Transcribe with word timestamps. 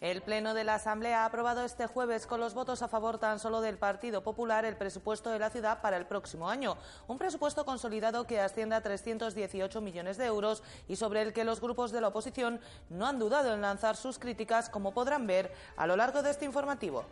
El 0.00 0.22
Pleno 0.22 0.54
de 0.54 0.64
la 0.64 0.76
Asamblea 0.76 1.22
ha 1.22 1.26
aprobado 1.26 1.62
este 1.62 1.86
jueves 1.86 2.26
con 2.26 2.40
los 2.40 2.54
votos 2.54 2.80
a 2.80 2.88
favor 2.88 3.18
tan 3.18 3.38
solo 3.38 3.60
del 3.60 3.76
Partido 3.76 4.22
Popular 4.22 4.64
el 4.64 4.78
presupuesto 4.78 5.28
de 5.28 5.38
la 5.38 5.50
ciudad 5.50 5.82
para 5.82 5.98
el 5.98 6.06
próximo 6.06 6.48
año. 6.48 6.78
Un 7.06 7.18
presupuesto 7.18 7.66
consolidado 7.66 8.26
que 8.26 8.40
asciende 8.40 8.76
a 8.76 8.80
318 8.80 9.82
millones 9.82 10.16
de 10.16 10.24
euros 10.24 10.62
y 10.88 10.96
sobre 10.96 11.20
el 11.20 11.34
que 11.34 11.44
los 11.44 11.60
grupos 11.60 11.92
de 11.92 12.00
la 12.00 12.08
oposición 12.08 12.60
no 12.88 13.06
han 13.06 13.18
dudado 13.18 13.52
en 13.52 13.60
lanzar 13.60 13.94
sus 13.94 14.18
críticas, 14.18 14.70
como 14.70 14.94
podrán 14.94 15.26
ver 15.26 15.52
a 15.76 15.86
lo 15.86 15.96
largo 15.96 16.22
de 16.22 16.30
este 16.30 16.46
informativo. 16.46 17.04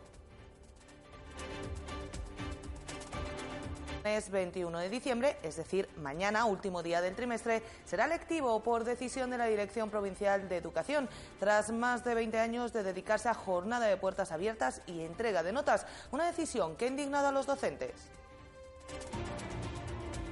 Es 4.03 4.29
21 4.29 4.79
de 4.79 4.89
diciembre, 4.89 5.37
es 5.43 5.57
decir, 5.57 5.89
mañana, 5.97 6.45
último 6.45 6.81
día 6.81 7.01
del 7.01 7.15
trimestre, 7.15 7.61
será 7.85 8.07
lectivo 8.07 8.61
por 8.63 8.83
decisión 8.85 9.29
de 9.29 9.37
la 9.37 9.45
Dirección 9.45 9.89
Provincial 9.89 10.47
de 10.47 10.57
Educación, 10.57 11.09
tras 11.39 11.71
más 11.71 12.05
de 12.05 12.15
20 12.15 12.39
años 12.39 12.71
de 12.71 12.83
dedicarse 12.83 13.27
a 13.29 13.33
jornada 13.33 13.87
de 13.87 13.97
puertas 13.97 14.31
abiertas 14.31 14.81
y 14.87 15.01
entrega 15.01 15.43
de 15.43 15.51
notas, 15.51 15.85
una 16.11 16.25
decisión 16.27 16.75
que 16.75 16.85
ha 16.85 16.87
indignado 16.87 17.27
a 17.27 17.31
los 17.31 17.45
docentes. 17.45 17.91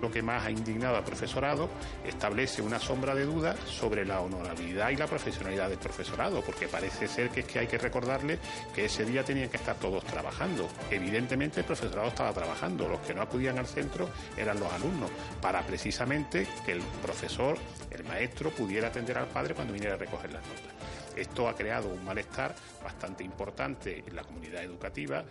Lo 0.02 0.12
que 0.12 0.22
más 0.22 0.46
ha 0.46 0.52
indignado 0.52 0.96
al 0.96 1.04
profesorado 1.04 1.70
establece 2.06 2.62
una 2.62 2.80
sombra 2.80 3.16
de 3.16 3.26
duda 3.26 3.56
sobre 3.66 4.06
la 4.06 4.22
honorabilidad 4.22 4.90
y 4.90 4.96
la 4.96 5.08
profesionalidad 5.08 5.70
del 5.70 5.80
profesorado, 5.80 6.42
porque 6.42 6.68
parece 6.68 7.08
ser 7.08 7.30
que 7.30 7.42
es 7.42 7.46
que 7.46 7.60
hay 7.60 7.68
que 7.68 7.78
recordarle 7.78 8.40
que 8.74 8.86
ese 8.86 9.06
día 9.06 9.24
tenían 9.24 9.50
que 9.50 9.58
estar 9.58 9.76
todos 9.76 10.04
trabajando. 10.06 10.68
Evidentemente 10.92 11.62
el 11.62 11.66
profesorado 11.66 12.10
estaba 12.10 12.32
trabajando, 12.34 12.88
los 12.88 13.00
que 13.02 13.14
no 13.14 13.22
acudían 13.22 13.58
al 13.58 13.68
centro 13.68 14.10
eran 14.36 14.60
los 14.60 14.72
alumnos, 14.72 15.10
para 15.42 15.62
precisamente 15.62 16.48
que 16.66 16.74
el 16.74 16.82
profesor, 17.02 17.58
el 17.92 18.04
maestro, 18.04 18.52
pudiera 18.52 18.90
atender 18.90 19.18
al 19.18 19.28
padre 19.28 19.56
cuando 19.56 19.74
viniera 19.74 19.96
a 19.96 19.98
recoger 19.98 20.32
las 20.32 20.44
notas. 20.46 20.78
Esto 21.16 21.50
ha 21.50 21.56
creado 21.56 21.90
un 21.90 22.06
malestar 22.06 22.54
bastante 22.84 23.24
importante 23.24 24.04
en 24.06 24.16
la 24.16 24.24
comunidad 24.24 24.64
educativa, 24.64 25.26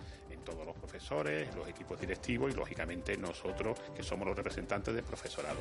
todos 0.47 0.64
los 0.64 0.77
profesores, 0.77 1.55
los 1.55 1.69
equipos 1.69 2.00
directivos 2.00 2.52
y, 2.52 2.56
lógicamente, 2.56 3.19
nosotros, 3.19 3.78
que 3.94 4.02
somos 4.02 4.27
los 4.27 4.36
representantes 4.36 4.94
del 4.94 5.05
profesorado. 5.05 5.58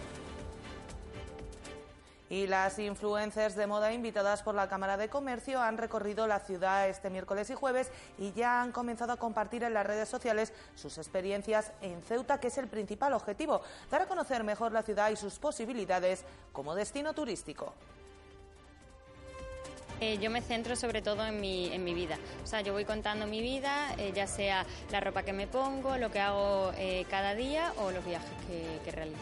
Y 2.29 2.47
las 2.47 2.79
influencers 2.79 3.55
de 3.55 3.67
moda 3.67 3.93
invitadas 3.93 4.41
por 4.41 4.55
la 4.55 4.67
Cámara 4.67 4.97
de 4.97 5.09
Comercio 5.09 5.61
han 5.61 5.77
recorrido 5.77 6.25
la 6.25 6.39
ciudad 6.39 6.89
este 6.89 7.11
miércoles 7.11 7.49
y 7.51 7.55
jueves 7.55 7.91
y 8.17 8.31
ya 8.33 8.61
han 8.61 8.71
comenzado 8.71 9.13
a 9.13 9.17
compartir 9.17 9.63
en 9.63 9.75
las 9.75 9.85
redes 9.85 10.09
sociales 10.09 10.51
sus 10.75 10.97
experiencias 10.97 11.71
en 11.81 12.01
Ceuta, 12.01 12.39
que 12.39 12.47
es 12.47 12.57
el 12.57 12.67
principal 12.67 13.13
objetivo, 13.13 13.61
dar 13.91 14.01
a 14.01 14.07
conocer 14.07 14.43
mejor 14.43 14.71
la 14.71 14.81
ciudad 14.81 15.11
y 15.11 15.15
sus 15.15 15.37
posibilidades 15.37 16.25
como 16.51 16.73
destino 16.73 17.13
turístico. 17.13 17.73
Eh, 20.01 20.17
yo 20.21 20.29
me 20.29 20.41
centro 20.41 20.75
sobre 20.75 21.01
todo 21.01 21.25
en 21.25 21.39
mi, 21.39 21.67
en 21.73 21.83
mi 21.83 21.93
vida. 21.93 22.17
O 22.43 22.47
sea, 22.47 22.61
yo 22.61 22.73
voy 22.73 22.85
contando 22.85 23.27
mi 23.27 23.41
vida, 23.41 23.93
eh, 23.97 24.11
ya 24.13 24.27
sea 24.27 24.65
la 24.91 24.99
ropa 24.99 25.23
que 25.23 25.33
me 25.33 25.47
pongo, 25.47 25.97
lo 25.97 26.11
que 26.11 26.19
hago 26.19 26.71
eh, 26.77 27.05
cada 27.09 27.33
día 27.33 27.73
o 27.77 27.91
los 27.91 28.05
viajes 28.05 28.29
que, 28.47 28.79
que 28.83 28.91
realizo. 28.91 29.21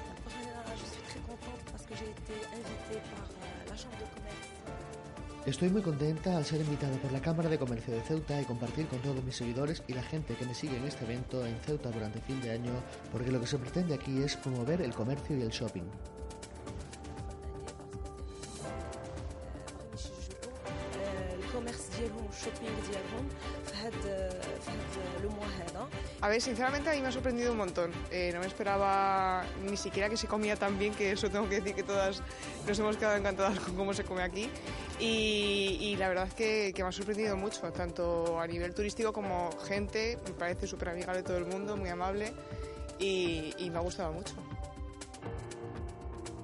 Estoy 5.45 5.69
muy 5.69 5.81
contenta 5.81 6.37
al 6.37 6.45
ser 6.45 6.61
invitada 6.61 6.95
por 6.97 7.11
la 7.11 7.21
Cámara 7.21 7.49
de 7.49 7.59
Comercio 7.59 7.93
de 7.93 8.01
Ceuta 8.01 8.41
y 8.41 8.45
compartir 8.45 8.87
con 8.87 8.99
todos 8.99 9.21
mis 9.25 9.35
seguidores 9.35 9.83
y 9.87 9.93
la 9.93 10.01
gente 10.01 10.35
que 10.35 10.45
me 10.45 10.55
sigue 10.55 10.77
en 10.77 10.85
este 10.85 11.03
evento 11.03 11.45
en 11.45 11.59
Ceuta 11.59 11.91
durante 11.91 12.21
fin 12.21 12.39
de 12.41 12.51
año, 12.51 12.71
porque 13.11 13.29
lo 13.29 13.41
que 13.41 13.47
se 13.47 13.57
pretende 13.57 13.93
aquí 13.93 14.23
es 14.23 14.37
promover 14.37 14.81
el 14.81 14.93
comercio 14.93 15.37
y 15.37 15.41
el 15.41 15.49
shopping. 15.49 15.83
A 26.21 26.29
ver, 26.29 26.41
sinceramente 26.41 26.89
a 26.89 26.93
mí 26.93 27.01
me 27.01 27.07
ha 27.07 27.11
sorprendido 27.11 27.51
un 27.51 27.57
montón. 27.57 27.91
Eh, 28.11 28.31
no 28.33 28.39
me 28.39 28.47
esperaba 28.47 29.43
ni 29.63 29.77
siquiera 29.77 30.09
que 30.09 30.17
se 30.17 30.27
comía 30.27 30.55
tan 30.55 30.79
bien, 30.79 30.93
que 30.93 31.11
eso 31.11 31.29
tengo 31.29 31.49
que 31.49 31.55
decir 31.55 31.75
que 31.75 31.83
todas 31.83 32.21
nos 32.67 32.79
hemos 32.79 32.97
quedado 32.97 33.17
encantadas 33.17 33.59
con 33.59 33.75
cómo 33.75 33.93
se 33.93 34.03
come 34.03 34.23
aquí. 34.23 34.49
Y, 34.99 35.95
la 35.97 36.07
verdad 36.07 36.27
es 36.27 36.33
que, 36.33 36.73
me 36.77 36.87
ha 36.87 36.91
sorprendido 36.91 37.35
mucho, 37.35 37.71
tanto 37.71 38.39
a 38.39 38.47
nivel 38.47 38.73
turístico 38.73 39.11
como 39.11 39.49
gente. 39.65 40.17
Me 40.25 40.31
parece 40.31 40.67
súper 40.67 40.89
amigable 40.89 41.23
todo 41.23 41.37
el 41.37 41.45
mundo, 41.45 41.75
muy 41.75 41.89
amable 41.89 42.33
y 42.99 43.69
me 43.69 43.77
ha 43.77 43.81
gustado 43.81 44.13
mucho. 44.13 44.33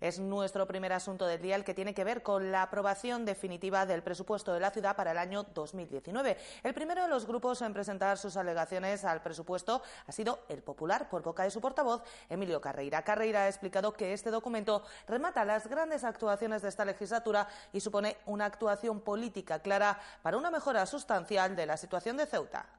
Es 0.00 0.20
nuestro 0.20 0.64
primer 0.64 0.92
asunto 0.92 1.26
del 1.26 1.42
día 1.42 1.56
el 1.56 1.64
que 1.64 1.74
tiene 1.74 1.92
que 1.92 2.04
ver 2.04 2.22
con 2.22 2.52
la 2.52 2.62
aprobación 2.62 3.24
definitiva 3.24 3.84
del 3.84 4.04
presupuesto 4.04 4.54
de 4.54 4.60
la 4.60 4.70
ciudad 4.70 4.94
para 4.94 5.10
el 5.10 5.18
año 5.18 5.42
2019. 5.42 6.36
El 6.62 6.72
primero 6.72 7.02
de 7.02 7.08
los 7.08 7.26
grupos 7.26 7.62
en 7.62 7.72
presentar 7.72 8.16
sus 8.16 8.36
alegaciones 8.36 9.04
al 9.04 9.22
presupuesto 9.22 9.82
ha 10.06 10.12
sido 10.12 10.44
el 10.48 10.62
Popular, 10.62 11.08
por 11.08 11.22
boca 11.22 11.42
de 11.42 11.50
su 11.50 11.60
portavoz, 11.60 12.02
Emilio 12.28 12.60
Carreira. 12.60 13.02
Carreira 13.02 13.42
ha 13.42 13.48
explicado 13.48 13.92
que 13.92 14.12
este 14.12 14.30
documento 14.30 14.84
remata 15.08 15.44
las 15.44 15.66
grandes 15.66 16.04
actuaciones 16.04 16.62
de 16.62 16.68
esta 16.68 16.84
legislatura 16.84 17.48
y 17.72 17.80
supone 17.80 18.18
una 18.26 18.44
actuación 18.44 19.00
política 19.00 19.58
clara 19.58 19.98
para 20.22 20.36
una 20.36 20.52
mejora 20.52 20.86
sustancial 20.86 21.56
de 21.56 21.66
la 21.66 21.76
situación 21.76 22.16
de 22.16 22.26
Ceuta. 22.26 22.77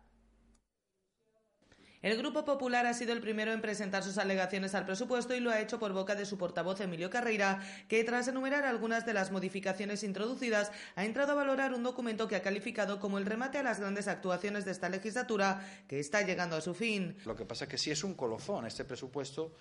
El 2.02 2.18
Grupo 2.18 2.46
Popular 2.46 2.86
ha 2.86 2.94
sido 2.94 3.12
el 3.12 3.20
primero 3.20 3.52
en 3.52 3.62
presentar 3.62 4.04
sus 4.04 4.18
alegaciones 4.18 4.74
al 4.74 4.86
presupuesto 4.86 5.36
y 5.36 5.42
lo 5.42 5.52
ha 5.52 5.60
hecho 5.60 5.80
por 5.80 5.92
boca 5.92 6.16
de 6.16 6.26
su 6.26 6.38
portavoz 6.38 6.80
Emilio 6.80 7.10
Carreira, 7.10 7.62
que 7.90 8.04
tras 8.06 8.30
enumerar 8.30 8.64
algunas 8.64 9.06
de 9.06 9.14
las 9.14 9.32
modificaciones 9.32 10.04
introducidas 10.04 10.72
ha 10.96 11.04
entrado 11.04 11.34
a 11.34 11.36
valorar 11.36 11.74
un 11.74 11.84
documento 11.84 12.28
que 12.30 12.38
ha 12.38 12.42
calificado 12.42 13.00
como 13.00 13.18
el 13.18 13.26
remate 13.26 13.58
a 13.58 13.64
las 13.64 13.80
grandes 13.80 14.08
actuaciones 14.08 14.64
de 14.64 14.72
esta 14.72 14.88
legislatura 14.88 15.62
que 15.90 16.00
está 16.00 16.22
llegando 16.22 16.56
a 16.56 16.62
su 16.62 16.74
fin. 16.74 17.18
Lo 17.26 17.36
que 17.36 17.46
pasa 17.46 17.66
es 17.66 17.70
que 17.70 17.78
sí 17.78 17.92
es 17.92 18.04
un 18.06 18.14
colofón 18.14 18.66
este 18.66 18.86
presupuesto 18.86 19.52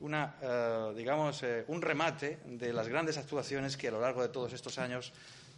una, 0.00 0.34
eh, 0.42 0.92
digamos, 0.96 1.42
eh, 1.42 1.64
un 1.68 1.80
remate 1.80 2.38
de 2.44 2.72
las 2.72 2.88
grandes 2.88 3.16
actuaciones 3.16 3.76
que 3.76 3.88
a 3.88 3.90
lo 3.90 4.00
largo 4.00 4.22
de 4.22 4.28
todos 4.28 4.52
estos 4.52 4.78
años, 4.78 5.12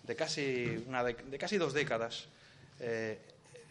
de 0.04 0.14
casi, 0.14 0.84
una 0.86 1.02
de, 1.02 1.14
casi 1.38 1.58
dos 1.58 1.72
décadas, 1.72 2.28
eh, 2.80 3.18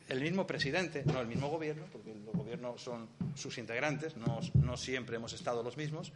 el 0.09 0.21
mismo 0.21 0.47
presidente, 0.47 1.03
no 1.05 1.19
el 1.19 1.27
mismo 1.27 1.49
gobierno, 1.49 1.85
porque 1.91 2.13
los 2.13 2.33
gobiernos 2.35 2.81
son 2.81 3.09
sus 3.35 3.57
integrantes, 3.57 4.15
no, 4.17 4.39
no 4.53 4.77
siempre 4.77 5.17
hemos 5.17 5.33
estado 5.33 5.63
los 5.63 5.77
mismos, 5.77 6.11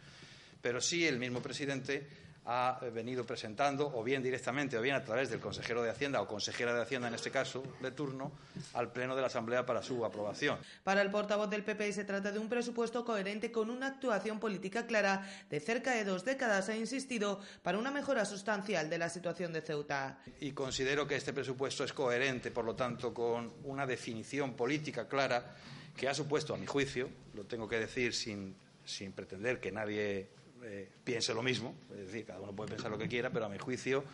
pero 0.60 0.80
sí 0.80 1.06
el 1.06 1.18
mismo 1.18 1.42
presidente 1.42 2.06
ha 2.44 2.80
venido 2.92 3.24
presentando, 3.24 3.86
o 3.94 4.02
bien 4.02 4.22
directamente, 4.22 4.76
o 4.76 4.82
bien 4.82 4.96
a 4.96 5.04
través 5.04 5.30
del 5.30 5.38
consejero 5.38 5.82
de 5.82 5.90
Hacienda 5.90 6.20
o 6.20 6.26
consejera 6.26 6.74
de 6.74 6.82
Hacienda, 6.82 7.06
en 7.08 7.14
este 7.14 7.30
caso, 7.30 7.62
de 7.80 7.92
turno, 7.92 8.32
al 8.74 8.90
Pleno 8.90 9.14
de 9.14 9.20
la 9.20 9.28
Asamblea 9.28 9.64
para 9.64 9.82
su 9.82 10.04
aprobación. 10.04 10.58
Para 10.82 11.02
el 11.02 11.10
portavoz 11.10 11.48
del 11.50 11.62
PP 11.62 11.92
se 11.92 12.04
trata 12.04 12.32
de 12.32 12.40
un 12.40 12.48
presupuesto 12.48 13.04
coherente 13.04 13.52
con 13.52 13.70
una 13.70 13.86
actuación 13.86 14.40
política 14.40 14.86
clara 14.86 15.28
de 15.50 15.60
cerca 15.60 15.92
de 15.92 16.04
dos 16.04 16.24
décadas, 16.24 16.68
ha 16.68 16.76
insistido, 16.76 17.40
para 17.62 17.78
una 17.78 17.92
mejora 17.92 18.24
sustancial 18.24 18.90
de 18.90 18.98
la 18.98 19.08
situación 19.08 19.52
de 19.52 19.60
Ceuta. 19.60 20.18
Y 20.40 20.50
considero 20.50 21.06
que 21.06 21.14
este 21.16 21.32
presupuesto 21.32 21.84
es 21.84 21.92
coherente, 21.92 22.50
por 22.50 22.64
lo 22.64 22.74
tanto, 22.74 23.14
con 23.14 23.52
una 23.64 23.86
definición 23.86 24.54
política 24.54 25.06
clara 25.06 25.54
que 25.96 26.08
ha 26.08 26.14
supuesto, 26.14 26.54
a 26.54 26.56
mi 26.56 26.66
juicio, 26.66 27.08
lo 27.34 27.44
tengo 27.44 27.68
que 27.68 27.78
decir 27.78 28.14
sin, 28.14 28.56
sin 28.84 29.12
pretender 29.12 29.60
que 29.60 29.70
nadie 29.70 30.28
eh, 30.64 30.88
piense 31.04 31.34
lo 31.34 31.42
mismo, 31.42 31.74
es 31.92 32.06
decir, 32.06 32.24
cada 32.24 32.40
uno 32.40 32.52
puede 32.52 32.70
pensar 32.70 32.90
lo 32.90 32.98
que 32.98 33.08
quiera, 33.08 33.30
pero 33.30 33.46
a 33.46 33.48
mi 33.48 33.58
juicio 33.58 34.04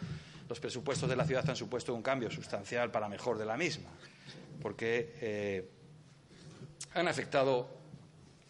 los 0.48 0.60
presupuestos 0.60 1.08
de 1.08 1.16
la 1.16 1.26
ciudad 1.26 1.48
han 1.48 1.56
supuesto 1.56 1.94
un 1.94 2.02
cambio 2.02 2.30
sustancial 2.30 2.90
para 2.90 3.08
mejor 3.08 3.38
de 3.38 3.44
la 3.44 3.56
misma, 3.56 3.90
porque 4.62 5.14
eh, 5.20 5.68
han 6.94 7.06
afectado 7.06 7.68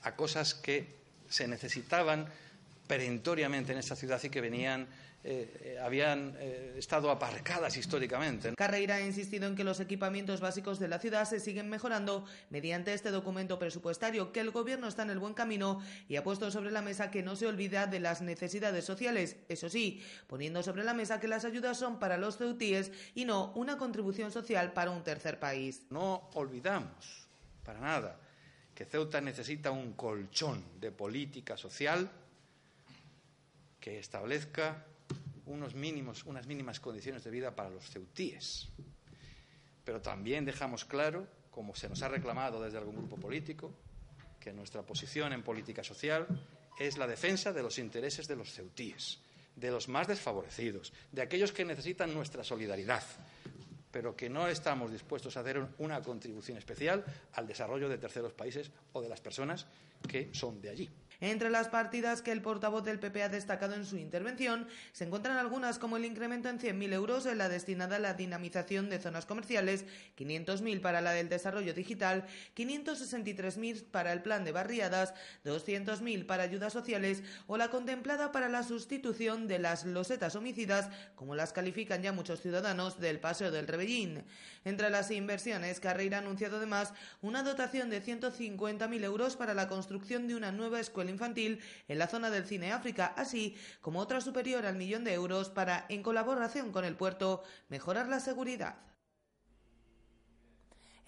a 0.02 0.14
cosas 0.14 0.54
que 0.54 0.96
se 1.28 1.48
necesitaban 1.48 2.28
perentoriamente 2.86 3.72
en 3.72 3.78
esta 3.78 3.96
ciudad 3.96 4.22
y 4.22 4.30
que 4.30 4.40
venían 4.40 4.86
eh, 5.24 5.74
eh, 5.74 5.78
habían 5.82 6.36
eh, 6.38 6.76
estado 6.78 7.10
aparcadas 7.10 7.76
históricamente. 7.76 8.54
Carreira 8.54 8.96
ha 8.96 9.00
insistido 9.00 9.48
en 9.48 9.56
que 9.56 9.64
los 9.64 9.80
equipamientos 9.80 10.40
básicos 10.40 10.78
de 10.78 10.86
la 10.86 11.00
ciudad 11.00 11.24
se 11.24 11.40
siguen 11.40 11.68
mejorando 11.68 12.24
mediante 12.50 12.94
este 12.94 13.10
documento 13.10 13.58
presupuestario, 13.58 14.30
que 14.30 14.38
el 14.38 14.52
Gobierno 14.52 14.86
está 14.86 15.02
en 15.02 15.10
el 15.10 15.18
buen 15.18 15.34
camino 15.34 15.82
y 16.08 16.14
ha 16.14 16.22
puesto 16.22 16.52
sobre 16.52 16.70
la 16.70 16.82
mesa 16.82 17.10
que 17.10 17.24
no 17.24 17.34
se 17.34 17.48
olvida 17.48 17.88
de 17.88 17.98
las 17.98 18.22
necesidades 18.22 18.84
sociales, 18.84 19.36
eso 19.48 19.68
sí, 19.68 20.04
poniendo 20.28 20.62
sobre 20.62 20.84
la 20.84 20.94
mesa 20.94 21.18
que 21.18 21.26
las 21.26 21.44
ayudas 21.44 21.76
son 21.76 21.98
para 21.98 22.16
los 22.16 22.38
ceutíes 22.38 22.92
y 23.16 23.24
no 23.24 23.52
una 23.56 23.76
contribución 23.76 24.30
social 24.30 24.72
para 24.72 24.92
un 24.92 25.02
tercer 25.02 25.40
país. 25.40 25.82
No 25.90 26.30
olvidamos, 26.34 27.26
para 27.64 27.80
nada, 27.80 28.20
que 28.72 28.84
Ceuta 28.84 29.20
necesita 29.20 29.72
un 29.72 29.94
colchón 29.94 30.62
de 30.80 30.92
política 30.92 31.56
social 31.56 32.08
que 33.80 33.98
establezca 33.98 34.84
unos 35.48 35.74
mínimos, 35.74 36.24
unas 36.24 36.46
mínimas 36.46 36.80
condiciones 36.80 37.24
de 37.24 37.30
vida 37.30 37.54
para 37.54 37.70
los 37.70 37.90
ceutíes. 37.90 38.68
Pero 39.84 40.00
también 40.00 40.44
dejamos 40.44 40.84
claro, 40.84 41.26
como 41.50 41.74
se 41.74 41.88
nos 41.88 42.02
ha 42.02 42.08
reclamado 42.08 42.62
desde 42.62 42.78
algún 42.78 42.96
grupo 42.96 43.16
político, 43.16 43.74
que 44.38 44.52
nuestra 44.52 44.82
posición 44.82 45.32
en 45.32 45.42
política 45.42 45.82
social 45.82 46.26
es 46.78 46.96
la 46.96 47.06
defensa 47.06 47.52
de 47.52 47.62
los 47.62 47.78
intereses 47.78 48.28
de 48.28 48.36
los 48.36 48.52
ceutíes, 48.52 49.18
de 49.56 49.70
los 49.70 49.88
más 49.88 50.06
desfavorecidos, 50.06 50.92
de 51.10 51.22
aquellos 51.22 51.52
que 51.52 51.64
necesitan 51.64 52.14
nuestra 52.14 52.44
solidaridad, 52.44 53.02
pero 53.90 54.14
que 54.14 54.28
no 54.28 54.46
estamos 54.46 54.92
dispuestos 54.92 55.36
a 55.36 55.40
hacer 55.40 55.66
una 55.78 56.00
contribución 56.02 56.58
especial 56.58 57.04
al 57.32 57.46
desarrollo 57.46 57.88
de 57.88 57.98
terceros 57.98 58.32
países 58.32 58.70
o 58.92 59.02
de 59.02 59.08
las 59.08 59.20
personas 59.20 59.66
que 60.06 60.28
son 60.32 60.60
de 60.60 60.70
allí. 60.70 60.90
Entre 61.20 61.50
las 61.50 61.66
partidas 61.66 62.22
que 62.22 62.30
el 62.30 62.42
portavoz 62.42 62.84
del 62.84 63.00
PP 63.00 63.24
ha 63.24 63.28
destacado 63.28 63.74
en 63.74 63.84
su 63.84 63.96
intervención 63.96 64.68
se 64.92 65.02
encuentran 65.02 65.36
algunas 65.36 65.80
como 65.80 65.96
el 65.96 66.04
incremento 66.04 66.48
en 66.48 66.60
100.000 66.60 66.92
euros 66.92 67.26
en 67.26 67.38
la 67.38 67.48
destinada 67.48 67.96
a 67.96 67.98
la 67.98 68.14
dinamización 68.14 68.88
de 68.88 69.00
zonas 69.00 69.26
comerciales, 69.26 69.84
500.000 70.16 70.80
para 70.80 71.00
la 71.00 71.10
del 71.10 71.28
desarrollo 71.28 71.74
digital, 71.74 72.24
563.000 72.56 73.84
para 73.90 74.12
el 74.12 74.22
plan 74.22 74.44
de 74.44 74.52
barriadas, 74.52 75.12
200.000 75.44 76.24
para 76.24 76.44
ayudas 76.44 76.72
sociales 76.72 77.24
o 77.48 77.56
la 77.56 77.68
contemplada 77.68 78.30
para 78.30 78.48
la 78.48 78.62
sustitución 78.62 79.48
de 79.48 79.58
las 79.58 79.84
losetas 79.86 80.36
homicidas, 80.36 80.88
como 81.16 81.34
las 81.34 81.52
califican 81.52 82.00
ya 82.00 82.12
muchos 82.12 82.40
ciudadanos 82.40 83.00
del 83.00 83.18
Paseo 83.18 83.50
del 83.50 83.66
Rebellín. 83.66 84.22
Entre 84.64 84.88
las 84.88 85.10
inversiones, 85.10 85.80
Carreira 85.80 86.18
ha 86.18 86.20
anunciado 86.20 86.58
además 86.58 86.94
una 87.22 87.42
dotación 87.42 87.90
de 87.90 88.02
150.000 88.02 89.02
euros 89.02 89.34
para 89.34 89.54
la 89.54 89.66
construcción 89.66 90.28
de 90.28 90.36
una 90.36 90.52
nueva 90.52 90.78
escuela 90.78 91.07
infantil 91.08 91.60
en 91.88 91.98
la 91.98 92.08
zona 92.08 92.30
del 92.30 92.46
Cine 92.46 92.72
África, 92.72 93.12
así 93.16 93.56
como 93.80 94.00
otra 94.00 94.20
superior 94.20 94.66
al 94.66 94.76
millón 94.76 95.04
de 95.04 95.14
euros 95.14 95.50
para, 95.50 95.86
en 95.88 96.02
colaboración 96.02 96.72
con 96.72 96.84
el 96.84 96.96
puerto, 96.96 97.42
mejorar 97.68 98.08
la 98.08 98.20
seguridad. 98.20 98.76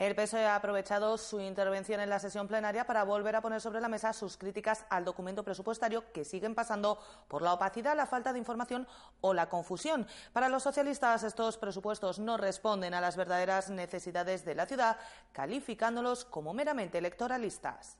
El 0.00 0.14
PSOE 0.14 0.46
ha 0.46 0.56
aprovechado 0.56 1.18
su 1.18 1.42
intervención 1.42 2.00
en 2.00 2.08
la 2.08 2.18
sesión 2.18 2.48
plenaria 2.48 2.86
para 2.86 3.04
volver 3.04 3.36
a 3.36 3.42
poner 3.42 3.60
sobre 3.60 3.82
la 3.82 3.88
mesa 3.88 4.14
sus 4.14 4.38
críticas 4.38 4.86
al 4.88 5.04
documento 5.04 5.44
presupuestario 5.44 6.10
que 6.10 6.24
siguen 6.24 6.54
pasando 6.54 6.98
por 7.28 7.42
la 7.42 7.52
opacidad, 7.52 7.94
la 7.94 8.06
falta 8.06 8.32
de 8.32 8.38
información 8.38 8.88
o 9.20 9.34
la 9.34 9.50
confusión. 9.50 10.06
Para 10.32 10.48
los 10.48 10.62
socialistas, 10.62 11.22
estos 11.22 11.58
presupuestos 11.58 12.18
no 12.18 12.38
responden 12.38 12.94
a 12.94 13.02
las 13.02 13.18
verdaderas 13.18 13.68
necesidades 13.68 14.46
de 14.46 14.54
la 14.54 14.64
ciudad, 14.64 14.96
calificándolos 15.32 16.24
como 16.24 16.54
meramente 16.54 16.96
electoralistas. 16.96 17.98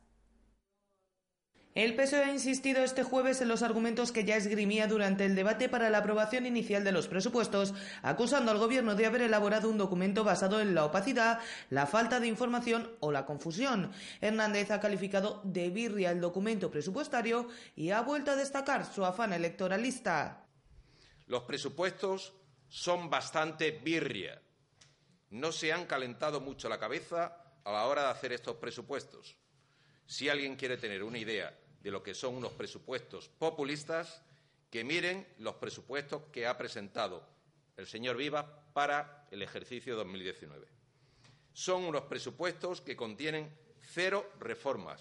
El 1.76 1.94
PSOE 1.94 2.24
ha 2.24 2.32
insistido 2.32 2.82
este 2.82 3.04
jueves 3.04 3.40
en 3.40 3.46
los 3.46 3.62
argumentos 3.62 4.10
que 4.10 4.24
ya 4.24 4.34
esgrimía 4.34 4.88
durante 4.88 5.24
el 5.24 5.36
debate 5.36 5.68
para 5.68 5.88
la 5.88 5.98
aprobación 5.98 6.44
inicial 6.44 6.82
de 6.82 6.90
los 6.90 7.06
presupuestos, 7.06 7.74
acusando 8.02 8.50
al 8.50 8.58
Gobierno 8.58 8.96
de 8.96 9.06
haber 9.06 9.22
elaborado 9.22 9.70
un 9.70 9.78
documento 9.78 10.24
basado 10.24 10.60
en 10.60 10.74
la 10.74 10.84
opacidad, 10.84 11.38
la 11.68 11.86
falta 11.86 12.18
de 12.18 12.26
información 12.26 12.90
o 12.98 13.12
la 13.12 13.24
confusión. 13.24 13.92
Hernández 14.20 14.72
ha 14.72 14.80
calificado 14.80 15.42
de 15.44 15.70
birria 15.70 16.10
el 16.10 16.20
documento 16.20 16.72
presupuestario 16.72 17.46
y 17.76 17.90
ha 17.90 18.00
vuelto 18.00 18.32
a 18.32 18.36
destacar 18.36 18.84
su 18.84 19.04
afán 19.04 19.32
electoralista. 19.32 20.48
Los 21.26 21.44
presupuestos 21.44 22.34
son 22.68 23.08
bastante 23.08 23.70
birria. 23.70 24.42
No 25.30 25.52
se 25.52 25.72
han 25.72 25.86
calentado 25.86 26.40
mucho 26.40 26.68
la 26.68 26.80
cabeza 26.80 27.44
a 27.62 27.70
la 27.70 27.86
hora 27.86 28.02
de 28.02 28.08
hacer 28.08 28.32
estos 28.32 28.56
presupuestos. 28.56 29.36
Si 30.10 30.28
alguien 30.28 30.56
quiere 30.56 30.76
tener 30.76 31.04
una 31.04 31.18
idea 31.18 31.56
de 31.84 31.90
lo 31.92 32.02
que 32.02 32.14
son 32.14 32.34
unos 32.34 32.50
presupuestos 32.54 33.28
populistas, 33.28 34.24
que 34.68 34.82
miren 34.82 35.24
los 35.38 35.54
presupuestos 35.54 36.22
que 36.32 36.48
ha 36.48 36.58
presentado 36.58 37.24
el 37.76 37.86
señor 37.86 38.16
Viva 38.16 38.64
para 38.72 39.28
el 39.30 39.40
ejercicio 39.40 39.94
2019. 39.94 40.66
Son 41.52 41.84
unos 41.84 42.02
presupuestos 42.06 42.80
que 42.80 42.96
contienen 42.96 43.56
cero 43.82 44.28
reformas 44.40 45.00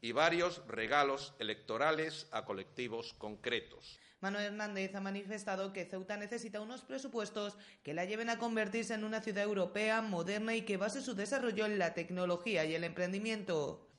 y 0.00 0.12
varios 0.12 0.66
regalos 0.66 1.34
electorales 1.38 2.26
a 2.30 2.46
colectivos 2.46 3.12
concretos. 3.18 4.00
Manuel 4.22 4.46
Hernández 4.46 4.94
ha 4.94 5.00
manifestado 5.02 5.74
que 5.74 5.84
Ceuta 5.84 6.16
necesita 6.16 6.62
unos 6.62 6.80
presupuestos 6.80 7.58
que 7.82 7.92
la 7.92 8.06
lleven 8.06 8.30
a 8.30 8.38
convertirse 8.38 8.94
en 8.94 9.04
una 9.04 9.20
ciudad 9.20 9.44
europea, 9.44 10.00
moderna 10.00 10.56
y 10.56 10.62
que 10.62 10.78
base 10.78 11.02
su 11.02 11.14
desarrollo 11.14 11.66
en 11.66 11.78
la 11.78 11.92
tecnología 11.92 12.64
y 12.64 12.74
el 12.74 12.84
emprendimiento. 12.84 13.91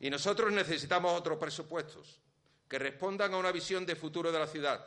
Y 0.00 0.10
nosotros 0.10 0.52
necesitamos 0.52 1.18
otros 1.18 1.38
presupuestos 1.38 2.20
que 2.68 2.78
respondan 2.78 3.34
a 3.34 3.38
una 3.38 3.52
visión 3.52 3.84
de 3.86 3.96
futuro 3.96 4.30
de 4.30 4.38
la 4.38 4.46
ciudad, 4.46 4.84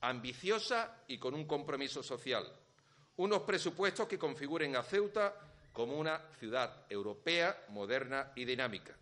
ambiciosa 0.00 1.02
y 1.08 1.18
con 1.18 1.34
un 1.34 1.46
compromiso 1.46 2.02
social. 2.02 2.44
Unos 3.16 3.42
presupuestos 3.42 4.08
que 4.08 4.18
configuren 4.18 4.76
a 4.76 4.82
Ceuta 4.82 5.34
como 5.72 5.96
una 5.98 6.20
ciudad 6.38 6.84
europea, 6.90 7.64
moderna 7.68 8.32
y 8.34 8.44
dinámica 8.44 8.96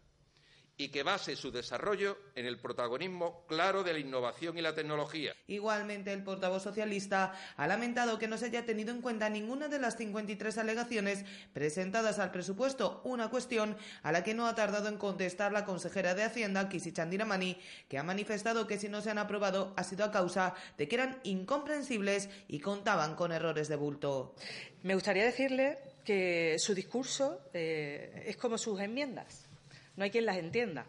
y 0.80 0.88
que 0.88 1.02
base 1.02 1.36
su 1.36 1.50
desarrollo 1.52 2.16
en 2.34 2.46
el 2.46 2.58
protagonismo 2.58 3.44
claro 3.46 3.82
de 3.82 3.92
la 3.92 3.98
innovación 3.98 4.56
y 4.56 4.62
la 4.62 4.74
tecnología. 4.74 5.34
Igualmente, 5.46 6.10
el 6.10 6.24
portavoz 6.24 6.62
socialista 6.62 7.34
ha 7.58 7.66
lamentado 7.66 8.18
que 8.18 8.26
no 8.26 8.38
se 8.38 8.46
haya 8.46 8.64
tenido 8.64 8.90
en 8.90 9.02
cuenta 9.02 9.28
ninguna 9.28 9.68
de 9.68 9.78
las 9.78 9.98
53 9.98 10.56
alegaciones 10.56 11.26
presentadas 11.52 12.18
al 12.18 12.30
presupuesto, 12.30 13.02
una 13.04 13.28
cuestión 13.28 13.76
a 14.02 14.10
la 14.10 14.24
que 14.24 14.32
no 14.32 14.46
ha 14.46 14.54
tardado 14.54 14.88
en 14.88 14.96
contestar 14.96 15.52
la 15.52 15.66
consejera 15.66 16.14
de 16.14 16.22
Hacienda, 16.22 16.70
Kisi 16.70 16.94
Chandiramani, 16.94 17.60
que 17.86 17.98
ha 17.98 18.02
manifestado 18.02 18.66
que 18.66 18.78
si 18.78 18.88
no 18.88 19.02
se 19.02 19.10
han 19.10 19.18
aprobado 19.18 19.74
ha 19.76 19.84
sido 19.84 20.06
a 20.06 20.10
causa 20.10 20.54
de 20.78 20.88
que 20.88 20.94
eran 20.96 21.20
incomprensibles 21.24 22.30
y 22.48 22.58
contaban 22.58 23.16
con 23.16 23.32
errores 23.32 23.68
de 23.68 23.76
bulto. 23.76 24.34
Me 24.82 24.94
gustaría 24.94 25.26
decirle 25.26 25.76
que 26.06 26.56
su 26.58 26.74
discurso 26.74 27.42
eh, 27.52 28.24
es 28.26 28.38
como 28.38 28.56
sus 28.56 28.80
enmiendas 28.80 29.50
no 29.96 30.04
hay 30.04 30.10
quien 30.10 30.26
las 30.26 30.37
entienda. 30.37 30.87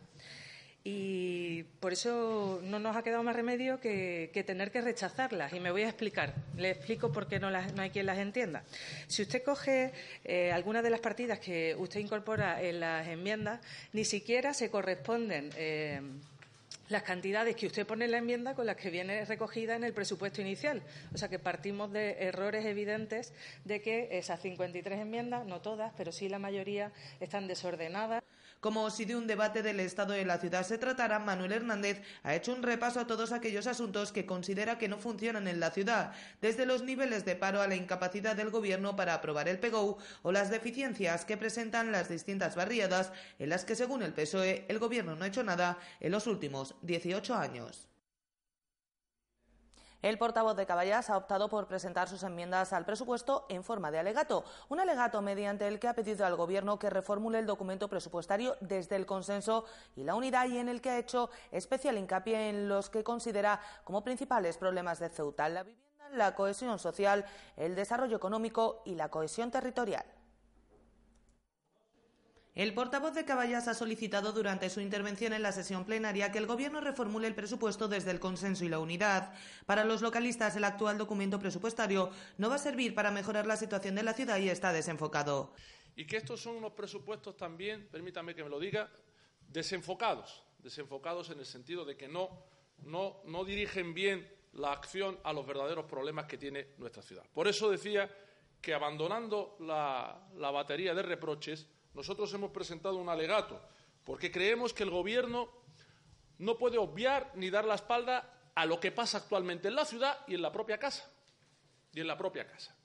Y 0.84 1.64
por 1.80 1.94
eso 1.94 2.60
no 2.64 2.80
nos 2.80 2.96
ha 2.96 3.04
quedado 3.04 3.22
más 3.22 3.36
remedio 3.36 3.80
que, 3.80 4.32
tener 4.48 4.72
que 4.72 4.82
rechazarlas. 4.82 5.54
Y 5.54 5.60
me 5.60 5.70
voy 5.70 5.84
a 5.84 5.90
explicar. 5.90 6.34
Le 6.58 6.72
explico 6.72 7.12
por 7.12 7.28
qué 7.28 7.40
no, 7.40 7.52
no 7.52 7.82
hay 7.82 7.92
quien 7.92 8.08
las 8.08 8.18
entienda. 8.18 8.64
Si 9.08 9.22
usted 9.22 9.44
coge 9.44 9.92
eh, 10.24 10.52
algunas 10.52 10.82
de 10.82 10.90
las 10.90 11.00
partidas 11.00 11.40
que 11.40 11.76
usted 11.78 12.00
incorpora 12.00 12.64
en 12.64 12.80
las 12.80 13.08
enmiendas, 13.08 13.60
ni 13.94 14.06
siquiera 14.06 14.56
se 14.56 14.72
corresponden. 14.72 15.52
Eh, 15.56 16.02
las 16.90 17.04
cantidades 17.04 17.56
que 17.56 17.68
usted 17.68 17.88
pone 17.88 18.06
en 18.06 18.12
la 18.12 18.18
enmienda 18.18 18.54
con 18.54 18.66
las 18.66 18.76
que 18.76 18.90
viene 18.90 19.24
recogida 19.26 19.76
en 19.76 19.84
el 19.84 19.94
presupuesto 19.94 20.42
inicial. 20.42 20.82
O 21.14 21.18
sea 21.18 21.30
que 21.30 21.40
partimos 21.40 21.92
de 21.92 22.18
errores 22.24 22.66
evidentes 22.66 23.34
de 23.66 23.82
que 23.82 24.10
esas 24.18 24.42
53 24.42 25.00
enmiendas, 25.00 25.46
no 25.46 25.62
todas, 25.62 25.94
pero 25.96 26.12
sí 26.12 26.28
la 26.28 26.40
mayoría, 26.40 26.92
están 27.20 27.48
desordenadas. 27.48 28.24
Como 28.62 28.92
si 28.92 29.06
de 29.06 29.16
un 29.16 29.26
debate 29.26 29.64
del 29.64 29.80
estado 29.80 30.14
de 30.14 30.24
la 30.24 30.38
ciudad 30.38 30.64
se 30.64 30.78
tratara, 30.78 31.18
Manuel 31.18 31.52
Hernández 31.52 32.04
ha 32.22 32.36
hecho 32.36 32.54
un 32.54 32.62
repaso 32.62 33.00
a 33.00 33.08
todos 33.08 33.32
aquellos 33.32 33.66
asuntos 33.66 34.12
que 34.12 34.28
considera 34.28 34.78
que 34.78 34.88
no 34.88 35.00
funcionan 35.00 35.48
en 35.48 35.60
la 35.60 35.72
ciudad, 35.72 36.14
desde 36.42 36.68
los 36.68 36.84
niveles 36.84 37.26
de 37.26 37.36
paro 37.36 37.60
a 37.60 37.68
la 37.68 37.76
incapacidad 37.76 38.36
del 38.36 38.52
Gobierno 38.52 38.96
para 38.96 39.16
aprobar 39.16 39.50
el 39.50 39.58
PGO 39.58 39.98
o 40.22 40.32
las 40.32 40.52
deficiencias 40.52 41.26
que 41.26 41.38
presentan 41.38 41.92
las 41.92 42.08
distintas 42.08 42.56
barriadas 42.56 43.12
en 43.40 43.50
las 43.50 43.66
que, 43.66 43.76
según 43.76 44.04
el 44.04 44.14
PSOE, 44.14 44.66
el 44.68 44.78
Gobierno 44.78 45.16
no 45.16 45.26
ha 45.26 45.30
hecho 45.30 45.44
nada 45.44 45.80
en 46.00 46.12
los 46.12 46.28
últimos 46.28 46.76
18 46.84 47.34
años. 47.34 47.91
El 50.02 50.18
portavoz 50.18 50.56
de 50.56 50.66
Caballas 50.66 51.12
ha 51.12 51.18
optado 51.18 51.48
por 51.48 51.68
presentar 51.68 52.10
sus 52.10 52.24
enmiendas 52.24 52.74
al 52.74 52.86
presupuesto 52.86 53.46
en 53.50 53.64
forma 53.64 53.92
de 53.92 54.00
alegato, 54.00 54.44
un 54.68 54.80
alegato 54.80 55.22
mediante 55.22 55.68
el 55.68 55.80
que 55.80 55.88
ha 55.88 55.94
pedido 55.94 56.26
al 56.26 56.36
Gobierno 56.36 56.80
que 56.80 56.90
reformule 56.90 57.38
el 57.38 57.46
documento 57.46 57.88
presupuestario 57.88 58.56
desde 58.62 58.96
el 58.96 59.06
consenso 59.06 59.66
y 59.96 60.04
la 60.04 60.16
unidad 60.16 60.48
y 60.48 60.58
en 60.58 60.70
el 60.70 60.82
que 60.82 60.90
ha 60.90 60.98
hecho 60.98 61.30
especial 61.52 62.00
hincapié 62.00 62.50
en 62.50 62.68
los 62.68 62.90
que 62.90 63.04
considera 63.04 63.62
como 63.84 64.04
principales 64.04 64.58
problemas 64.58 64.98
de 64.98 65.10
Ceuta, 65.10 65.48
la 65.50 65.62
vivienda, 65.62 66.10
la 66.14 66.34
cohesión 66.34 66.80
social, 66.80 67.24
el 67.56 67.76
desarrollo 67.76 68.18
económico 68.18 68.82
y 68.86 68.96
la 68.96 69.10
cohesión 69.10 69.52
territorial. 69.52 70.06
El 72.54 72.74
portavoz 72.74 73.14
de 73.14 73.24
Caballas 73.24 73.70
ha 73.70 73.74
solicitado 73.74 74.34
durante 74.34 74.70
su 74.70 74.82
intervención 74.82 75.32
en 75.32 75.42
la 75.42 75.54
sesión 75.54 75.86
plenaria 75.86 76.34
que 76.34 76.38
el 76.38 76.48
Gobierno 76.48 76.82
reformule 76.82 77.28
el 77.28 77.36
presupuesto 77.36 77.88
desde 77.88 78.12
el 78.12 78.20
consenso 78.20 78.66
y 78.66 78.70
la 78.70 78.80
unidad. 78.80 79.34
Para 79.66 79.86
los 79.86 80.02
localistas, 80.02 80.58
el 80.58 80.66
actual 80.66 80.98
documento 80.98 81.40
presupuestario 81.40 82.12
no 82.38 82.50
va 82.50 82.56
a 82.56 82.60
servir 82.60 82.94
para 82.94 83.10
mejorar 83.10 83.48
la 83.48 83.56
situación 83.56 83.96
de 83.96 84.04
la 84.04 84.14
ciudad 84.14 84.38
y 84.38 84.50
está 84.50 84.74
desenfocado. 84.74 85.54
Y 85.96 86.06
que 86.06 86.18
estos 86.18 86.42
son 86.42 86.58
unos 86.58 86.74
presupuestos 86.74 87.38
también, 87.38 87.88
permítame 87.90 88.36
que 88.36 88.44
me 88.44 88.50
lo 88.50 88.60
diga, 88.60 88.92
desenfocados. 89.48 90.44
Desenfocados 90.60 91.30
en 91.30 91.40
el 91.40 91.46
sentido 91.46 91.86
de 91.86 91.96
que 91.96 92.10
no, 92.10 92.44
no, 92.80 93.22
no 93.28 93.46
dirigen 93.46 93.94
bien 93.94 94.30
la 94.52 94.74
acción 94.74 95.18
a 95.24 95.32
los 95.32 95.48
verdaderos 95.48 95.86
problemas 95.86 96.26
que 96.26 96.38
tiene 96.38 96.68
nuestra 96.78 97.02
ciudad. 97.02 97.24
Por 97.34 97.48
eso 97.48 97.72
decía 97.72 98.14
que 98.60 98.74
abandonando 98.74 99.56
la, 99.62 100.28
la 100.36 100.52
batería 100.52 100.94
de 100.94 101.02
reproches, 101.02 101.68
nosotros 101.94 102.34
hemos 102.34 102.52
presentado 102.52 102.98
un 102.98 103.10
alegato, 103.10 103.62
porque 104.06 104.32
creemos 104.32 104.74
que 104.74 104.84
el 104.84 104.90
Gobierno 104.90 105.50
no 106.38 106.58
puede 106.58 106.78
obviar 106.78 107.32
ni 107.36 107.50
dar 107.50 107.66
la 107.66 107.76
espalda 107.76 108.28
a 108.56 108.66
lo 108.66 108.80
que 108.80 108.92
pasa 108.92 109.20
actualmente 109.20 109.68
en 109.68 109.76
la 109.76 109.86
ciudad 109.86 110.18
y 110.28 110.36
en 110.36 110.42
la 110.42 110.52
propia 110.52 110.78
casa. 110.78 111.10
Y 111.94 112.00
en 112.00 112.08
la 112.08 112.18
propia 112.18 112.48
casa. 112.48 112.76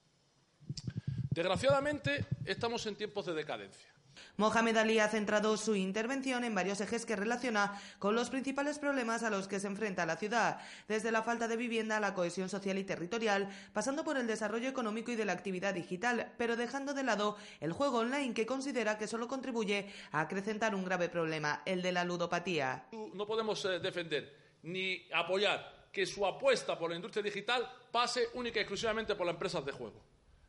Desgraciadamente, 1.31 2.27
estamos 2.45 2.85
en 2.87 2.97
tiempos 2.97 3.27
de 3.27 3.35
decadencia. 3.35 3.96
Mohamed 4.37 4.77
Ali 4.77 4.99
ha 4.99 5.09
centrado 5.09 5.57
su 5.57 5.75
intervención 5.75 6.45
en 6.45 6.55
varios 6.55 6.81
ejes 6.81 7.07
que 7.07 7.17
relaciona 7.17 7.81
con 7.99 8.15
los 8.15 8.31
principales 8.31 8.79
problemas 8.79 9.23
a 9.23 9.31
los 9.31 9.49
que 9.49 9.61
se 9.61 9.67
enfrenta 9.67 10.07
la 10.07 10.17
ciudad, 10.17 10.61
desde 10.89 11.13
la 11.13 11.23
falta 11.23 11.49
de 11.49 11.57
vivienda 11.57 11.97
a 11.97 12.01
la 12.01 12.15
cohesión 12.15 12.49
social 12.49 12.79
y 12.79 12.85
territorial, 12.85 13.49
pasando 13.73 14.05
por 14.05 14.17
el 14.17 14.27
desarrollo 14.27 14.69
económico 14.69 15.11
y 15.11 15.17
de 15.17 15.25
la 15.25 15.33
actividad 15.33 15.75
digital, 15.75 16.33
pero 16.39 16.57
dejando 16.57 16.95
de 16.95 17.03
lado 17.03 17.37
el 17.61 17.73
juego 17.73 17.99
online 17.99 18.35
que 18.35 18.47
considera 18.47 18.99
que 18.99 19.07
solo 19.07 19.29
contribuye 19.29 19.93
a 20.13 20.21
acrecentar 20.21 20.75
un 20.75 20.85
grave 20.85 21.09
problema, 21.09 21.63
el 21.65 21.83
de 21.83 21.93
la 21.93 22.05
ludopatía. 22.05 22.87
No 22.93 23.27
podemos 23.27 23.65
eh, 23.65 23.79
defender 23.79 24.37
ni 24.63 25.07
apoyar 25.13 25.89
que 25.93 26.05
su 26.05 26.27
apuesta 26.27 26.79
por 26.79 26.91
la 26.91 26.97
industria 26.97 27.23
digital 27.23 27.67
pase 27.91 28.29
única 28.35 28.59
y 28.59 28.63
exclusivamente 28.63 29.15
por 29.15 29.27
las 29.27 29.35
empresas 29.35 29.65
de 29.65 29.73
juego. 29.73 30.06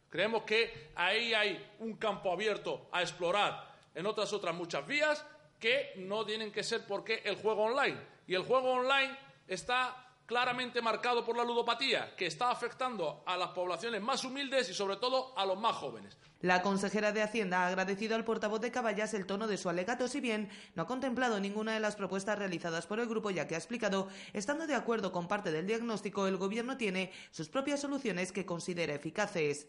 Creemos 0.09 0.43
que 0.43 0.91
ahí 0.95 1.33
hay 1.33 1.73
un 1.79 1.95
campo 1.97 2.31
abierto 2.31 2.87
a 2.91 3.01
explorar 3.01 3.75
en 3.93 4.05
otras 4.05 4.31
otras 4.33 4.55
muchas 4.55 4.85
vías 4.87 5.25
que 5.59 5.93
no 5.97 6.25
tienen 6.25 6.51
que 6.51 6.63
ser 6.63 6.85
porque 6.87 7.21
el 7.25 7.35
juego 7.35 7.63
online. 7.63 7.97
Y 8.27 8.35
el 8.35 8.43
juego 8.43 8.71
online 8.71 9.17
está 9.47 10.07
claramente 10.27 10.81
marcado 10.81 11.25
por 11.25 11.37
la 11.37 11.45
ludopatía, 11.45 12.13
que 12.15 12.25
está 12.25 12.51
afectando 12.51 13.23
a 13.25 13.37
las 13.37 13.49
poblaciones 13.51 14.01
más 14.01 14.23
humildes 14.25 14.69
y 14.69 14.73
sobre 14.73 14.97
todo 14.97 15.33
a 15.37 15.45
los 15.45 15.57
más 15.57 15.75
jóvenes. 15.77 16.17
La 16.41 16.61
consejera 16.61 17.13
de 17.13 17.23
Hacienda 17.23 17.63
ha 17.63 17.67
agradecido 17.67 18.15
al 18.15 18.25
portavoz 18.25 18.59
de 18.59 18.69
Caballas 18.69 19.13
el 19.13 19.25
tono 19.25 19.47
de 19.47 19.57
su 19.57 19.69
alegato, 19.69 20.07
si 20.07 20.19
bien 20.19 20.49
no 20.75 20.83
ha 20.83 20.87
contemplado 20.87 21.39
ninguna 21.39 21.73
de 21.73 21.79
las 21.79 21.95
propuestas 21.95 22.37
realizadas 22.37 22.85
por 22.85 22.99
el 22.99 23.07
grupo, 23.07 23.31
ya 23.31 23.47
que 23.47 23.55
ha 23.55 23.57
explicado, 23.57 24.09
estando 24.33 24.67
de 24.67 24.75
acuerdo 24.75 25.13
con 25.13 25.29
parte 25.29 25.51
del 25.51 25.65
diagnóstico, 25.65 26.27
el 26.27 26.37
Gobierno 26.37 26.77
tiene 26.77 27.11
sus 27.31 27.47
propias 27.47 27.79
soluciones 27.79 28.33
que 28.33 28.45
considera 28.45 28.93
eficaces. 28.93 29.67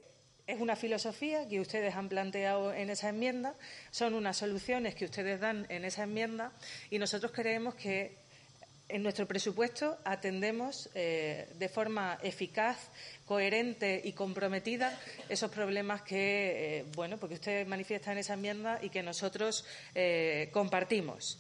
Es 0.49 0.62
una 0.62 0.76
filosofía 0.76 1.47
que 1.47 1.61
ustedes 1.61 1.95
han 1.95 2.09
planteado 2.09 2.73
en 2.73 2.88
esa 2.88 3.11
enmienda, 3.11 3.55
son 3.90 4.14
unas 4.14 4.38
soluciones 4.38 4.95
que 4.95 5.05
ustedes 5.05 5.40
dan 5.40 5.67
en 5.69 5.85
esa 5.85 6.05
enmienda 6.05 6.52
y 6.88 6.99
nosotros 6.99 7.33
creemos 7.33 7.75
que 7.75 8.17
en 8.88 9.02
nuestro 9.02 9.28
presupuesto 9.28 9.99
atendemos 10.07 10.88
eh, 10.95 11.52
de 11.59 11.69
forma 11.69 12.19
eficaz, 12.23 12.78
coherente 13.26 14.00
y 14.02 14.12
comprometida 14.14 14.99
esos 15.28 15.50
problemas 15.50 16.00
que, 16.00 16.78
eh, 16.78 16.85
bueno, 16.97 17.19
porque 17.19 17.35
usted 17.35 17.67
manifiesta 17.67 18.12
en 18.12 18.19
esa 18.19 18.33
enmienda 18.33 18.78
y 18.81 18.88
que 18.88 19.02
nosotros 19.02 19.67
eh, 19.95 20.49
compartimos. 20.50 21.38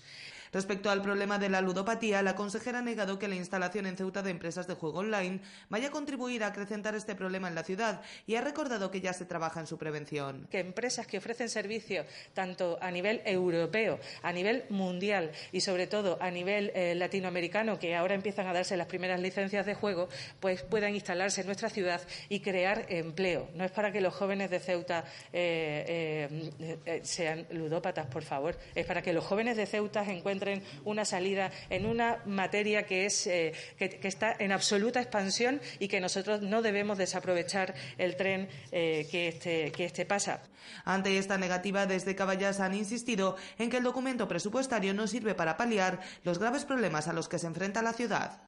Respecto 0.52 0.90
al 0.90 1.02
problema 1.02 1.38
de 1.38 1.48
la 1.48 1.60
ludopatía, 1.60 2.22
la 2.22 2.34
consejera 2.34 2.78
ha 2.78 2.82
negado 2.82 3.18
que 3.18 3.28
la 3.28 3.34
instalación 3.34 3.86
en 3.86 3.96
Ceuta 3.96 4.22
de 4.22 4.30
empresas 4.30 4.66
de 4.66 4.74
juego 4.74 5.00
online 5.00 5.40
vaya 5.68 5.88
a 5.88 5.90
contribuir 5.90 6.42
a 6.42 6.48
acrecentar 6.48 6.94
este 6.94 7.14
problema 7.14 7.48
en 7.48 7.54
la 7.54 7.64
ciudad 7.64 8.00
y 8.26 8.36
ha 8.36 8.40
recordado 8.40 8.90
que 8.90 9.00
ya 9.00 9.12
se 9.12 9.24
trabaja 9.26 9.60
en 9.60 9.66
su 9.66 9.78
prevención. 9.78 10.46
Que 10.50 10.60
empresas 10.60 11.06
que 11.06 11.18
ofrecen 11.18 11.48
servicios 11.48 12.06
tanto 12.32 12.78
a 12.80 12.90
nivel 12.90 13.20
europeo, 13.24 13.98
a 14.22 14.32
nivel 14.32 14.64
mundial 14.70 15.32
y 15.52 15.60
sobre 15.60 15.86
todo 15.86 16.18
a 16.20 16.30
nivel 16.30 16.72
eh, 16.74 16.94
latinoamericano, 16.94 17.78
que 17.78 17.94
ahora 17.94 18.14
empiezan 18.14 18.46
a 18.46 18.52
darse 18.52 18.76
las 18.76 18.86
primeras 18.86 19.20
licencias 19.20 19.66
de 19.66 19.74
juego, 19.74 20.08
pues 20.40 20.62
puedan 20.62 20.94
instalarse 20.94 21.42
en 21.42 21.46
nuestra 21.46 21.68
ciudad 21.68 22.00
y 22.28 22.40
crear 22.40 22.86
empleo. 22.88 23.50
No 23.54 23.64
es 23.64 23.70
para 23.70 23.92
que 23.92 24.00
los 24.00 24.14
jóvenes 24.14 24.50
de 24.50 24.60
Ceuta 24.60 25.04
eh, 25.32 26.50
eh, 26.86 27.00
sean 27.04 27.46
ludópatas, 27.50 28.06
por 28.06 28.22
favor. 28.22 28.56
Es 28.74 28.86
para 28.86 29.02
que 29.02 29.12
los 29.12 29.24
jóvenes 29.24 29.56
de 29.56 29.66
Ceuta 29.66 30.02
encuentren 30.04 30.37
encuentren 30.38 30.62
una 30.84 31.04
salida 31.04 31.50
en 31.68 31.86
una 31.86 32.22
materia 32.26 32.84
que, 32.84 33.06
es, 33.06 33.26
eh, 33.26 33.52
que, 33.76 33.98
está 34.02 34.34
en 34.38 34.52
absoluta 34.52 35.00
expansión 35.00 35.60
y 35.78 35.88
que 35.88 36.00
nosotros 36.00 36.42
no 36.42 36.62
debemos 36.62 36.98
desaprovechar 36.98 37.74
el 37.98 38.16
tren 38.16 38.48
eh, 38.70 39.06
que, 39.10 39.28
este, 39.28 39.72
que 39.72 39.84
este 39.84 40.06
pasa. 40.06 40.42
Ante 40.84 41.18
esta 41.18 41.38
negativa, 41.38 41.86
desde 41.86 42.14
Caballas 42.14 42.60
han 42.60 42.74
insistido 42.74 43.36
en 43.58 43.70
que 43.70 43.78
el 43.78 43.84
documento 43.84 44.28
presupuestario 44.28 44.94
no 44.94 45.06
sirve 45.06 45.34
para 45.34 45.56
paliar 45.56 46.00
los 46.24 46.38
graves 46.38 46.64
problemas 46.64 47.08
a 47.08 47.12
los 47.12 47.28
que 47.28 47.38
se 47.38 47.46
enfrenta 47.46 47.82
la 47.82 47.92
ciudad. 47.92 48.47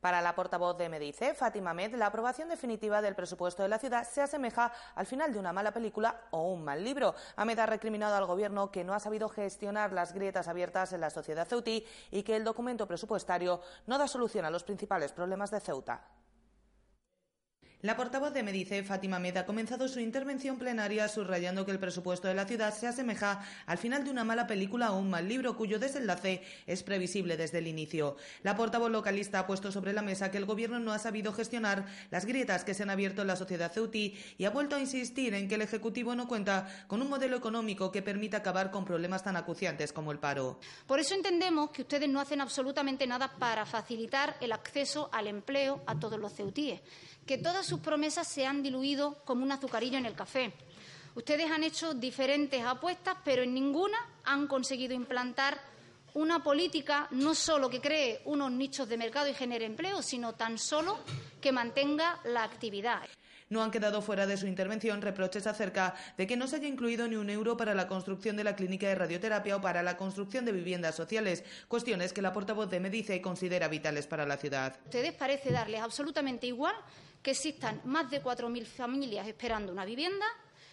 Para 0.00 0.22
la 0.22 0.36
portavoz 0.36 0.78
de 0.78 0.88
Medice, 0.88 1.34
Fátima 1.34 1.74
Med, 1.74 1.94
la 1.94 2.06
aprobación 2.06 2.48
definitiva 2.48 3.02
del 3.02 3.16
presupuesto 3.16 3.64
de 3.64 3.68
la 3.68 3.80
ciudad 3.80 4.06
se 4.08 4.22
asemeja 4.22 4.72
al 4.94 5.06
final 5.06 5.32
de 5.32 5.40
una 5.40 5.52
mala 5.52 5.72
película 5.72 6.20
o 6.30 6.52
un 6.52 6.62
mal 6.62 6.84
libro. 6.84 7.16
Ahmed 7.34 7.58
ha 7.58 7.66
recriminado 7.66 8.14
al 8.14 8.26
Gobierno 8.26 8.70
que 8.70 8.84
no 8.84 8.94
ha 8.94 9.00
sabido 9.00 9.28
gestionar 9.28 9.92
las 9.92 10.12
grietas 10.12 10.46
abiertas 10.46 10.92
en 10.92 11.00
la 11.00 11.10
sociedad 11.10 11.48
ceutí 11.48 11.84
y 12.12 12.22
que 12.22 12.36
el 12.36 12.44
documento 12.44 12.86
presupuestario 12.86 13.60
no 13.86 13.98
da 13.98 14.06
solución 14.06 14.44
a 14.44 14.50
los 14.50 14.62
principales 14.62 15.12
problemas 15.12 15.50
de 15.50 15.58
Ceuta. 15.58 16.00
La 17.82 17.96
portavoz 17.96 18.34
de 18.34 18.42
Medice, 18.42 18.82
Fátima 18.82 19.20
Med, 19.20 19.36
ha 19.36 19.46
comenzado 19.46 19.86
su 19.86 20.00
intervención 20.00 20.58
plenaria 20.58 21.06
subrayando 21.06 21.64
que 21.64 21.70
el 21.70 21.78
presupuesto 21.78 22.26
de 22.26 22.34
la 22.34 22.44
ciudad 22.44 22.74
se 22.74 22.88
asemeja 22.88 23.46
al 23.66 23.78
final 23.78 24.02
de 24.02 24.10
una 24.10 24.24
mala 24.24 24.48
película 24.48 24.90
o 24.90 24.98
un 24.98 25.08
mal 25.08 25.28
libro 25.28 25.56
cuyo 25.56 25.78
desenlace 25.78 26.42
es 26.66 26.82
previsible 26.82 27.36
desde 27.36 27.58
el 27.58 27.68
inicio. 27.68 28.16
La 28.42 28.56
portavoz 28.56 28.90
localista 28.90 29.38
ha 29.38 29.46
puesto 29.46 29.70
sobre 29.70 29.92
la 29.92 30.02
mesa 30.02 30.32
que 30.32 30.38
el 30.38 30.44
Gobierno 30.44 30.80
no 30.80 30.92
ha 30.92 30.98
sabido 30.98 31.32
gestionar 31.32 31.86
las 32.10 32.24
grietas 32.24 32.64
que 32.64 32.74
se 32.74 32.82
han 32.82 32.90
abierto 32.90 33.22
en 33.22 33.28
la 33.28 33.36
sociedad 33.36 33.70
ceutí 33.70 34.18
y 34.38 34.44
ha 34.44 34.50
vuelto 34.50 34.74
a 34.74 34.80
insistir 34.80 35.34
en 35.34 35.46
que 35.46 35.54
el 35.54 35.62
Ejecutivo 35.62 36.16
no 36.16 36.26
cuenta 36.26 36.68
con 36.88 37.00
un 37.00 37.08
modelo 37.08 37.36
económico 37.36 37.92
que 37.92 38.02
permita 38.02 38.38
acabar 38.38 38.72
con 38.72 38.84
problemas 38.84 39.22
tan 39.22 39.36
acuciantes 39.36 39.92
como 39.92 40.10
el 40.10 40.18
paro. 40.18 40.58
Por 40.88 40.98
eso 40.98 41.14
entendemos 41.14 41.70
que 41.70 41.82
ustedes 41.82 42.08
no 42.08 42.18
hacen 42.18 42.40
absolutamente 42.40 43.06
nada 43.06 43.30
para 43.38 43.64
facilitar 43.64 44.36
el 44.40 44.50
acceso 44.50 45.10
al 45.12 45.28
empleo 45.28 45.80
a 45.86 45.96
todos 45.96 46.18
los 46.18 46.32
ceutíes 46.34 46.80
que 47.28 47.36
todas 47.36 47.66
sus 47.66 47.80
promesas 47.80 48.26
se 48.26 48.46
han 48.46 48.62
diluido 48.62 49.18
como 49.26 49.44
un 49.44 49.52
azucarillo 49.52 49.98
en 49.98 50.06
el 50.06 50.14
café. 50.14 50.50
Ustedes 51.14 51.50
han 51.50 51.62
hecho 51.62 51.92
diferentes 51.92 52.64
apuestas, 52.64 53.16
pero 53.22 53.42
en 53.42 53.52
ninguna 53.52 53.98
han 54.24 54.46
conseguido 54.46 54.94
implantar 54.94 55.60
una 56.14 56.42
política 56.42 57.06
no 57.10 57.34
solo 57.34 57.68
que 57.68 57.82
cree 57.82 58.22
unos 58.24 58.50
nichos 58.50 58.88
de 58.88 58.96
mercado 58.96 59.28
y 59.28 59.34
genere 59.34 59.66
empleo, 59.66 60.00
sino 60.00 60.36
tan 60.36 60.56
solo 60.56 60.98
que 61.38 61.52
mantenga 61.52 62.18
la 62.24 62.44
actividad. 62.44 63.02
No 63.50 63.62
han 63.62 63.70
quedado 63.70 64.02
fuera 64.02 64.26
de 64.26 64.36
su 64.36 64.46
intervención 64.46 65.00
reproches 65.00 65.46
acerca 65.46 65.94
de 66.16 66.26
que 66.26 66.36
no 66.36 66.46
se 66.46 66.56
haya 66.56 66.68
incluido 66.68 67.08
ni 67.08 67.16
un 67.16 67.30
euro 67.30 67.56
para 67.56 67.74
la 67.74 67.88
construcción 67.88 68.36
de 68.36 68.44
la 68.44 68.56
clínica 68.56 68.88
de 68.88 68.94
radioterapia 68.94 69.56
o 69.56 69.60
para 69.60 69.82
la 69.82 69.96
construcción 69.96 70.44
de 70.44 70.52
viviendas 70.52 70.94
sociales, 70.94 71.44
cuestiones 71.66 72.12
que 72.12 72.22
la 72.22 72.32
portavoz 72.32 72.70
de 72.70 72.80
Medice 72.80 73.20
considera 73.20 73.68
vitales 73.68 74.06
para 74.06 74.26
la 74.26 74.36
ciudad. 74.36 74.76
ustedes 74.84 75.12
parece 75.14 75.50
darles 75.50 75.80
absolutamente 75.80 76.46
igual 76.46 76.74
que 77.22 77.32
existan 77.32 77.80
más 77.84 78.10
de 78.10 78.22
4.000 78.22 78.64
familias 78.64 79.26
esperando 79.26 79.72
una 79.72 79.84
vivienda, 79.84 80.26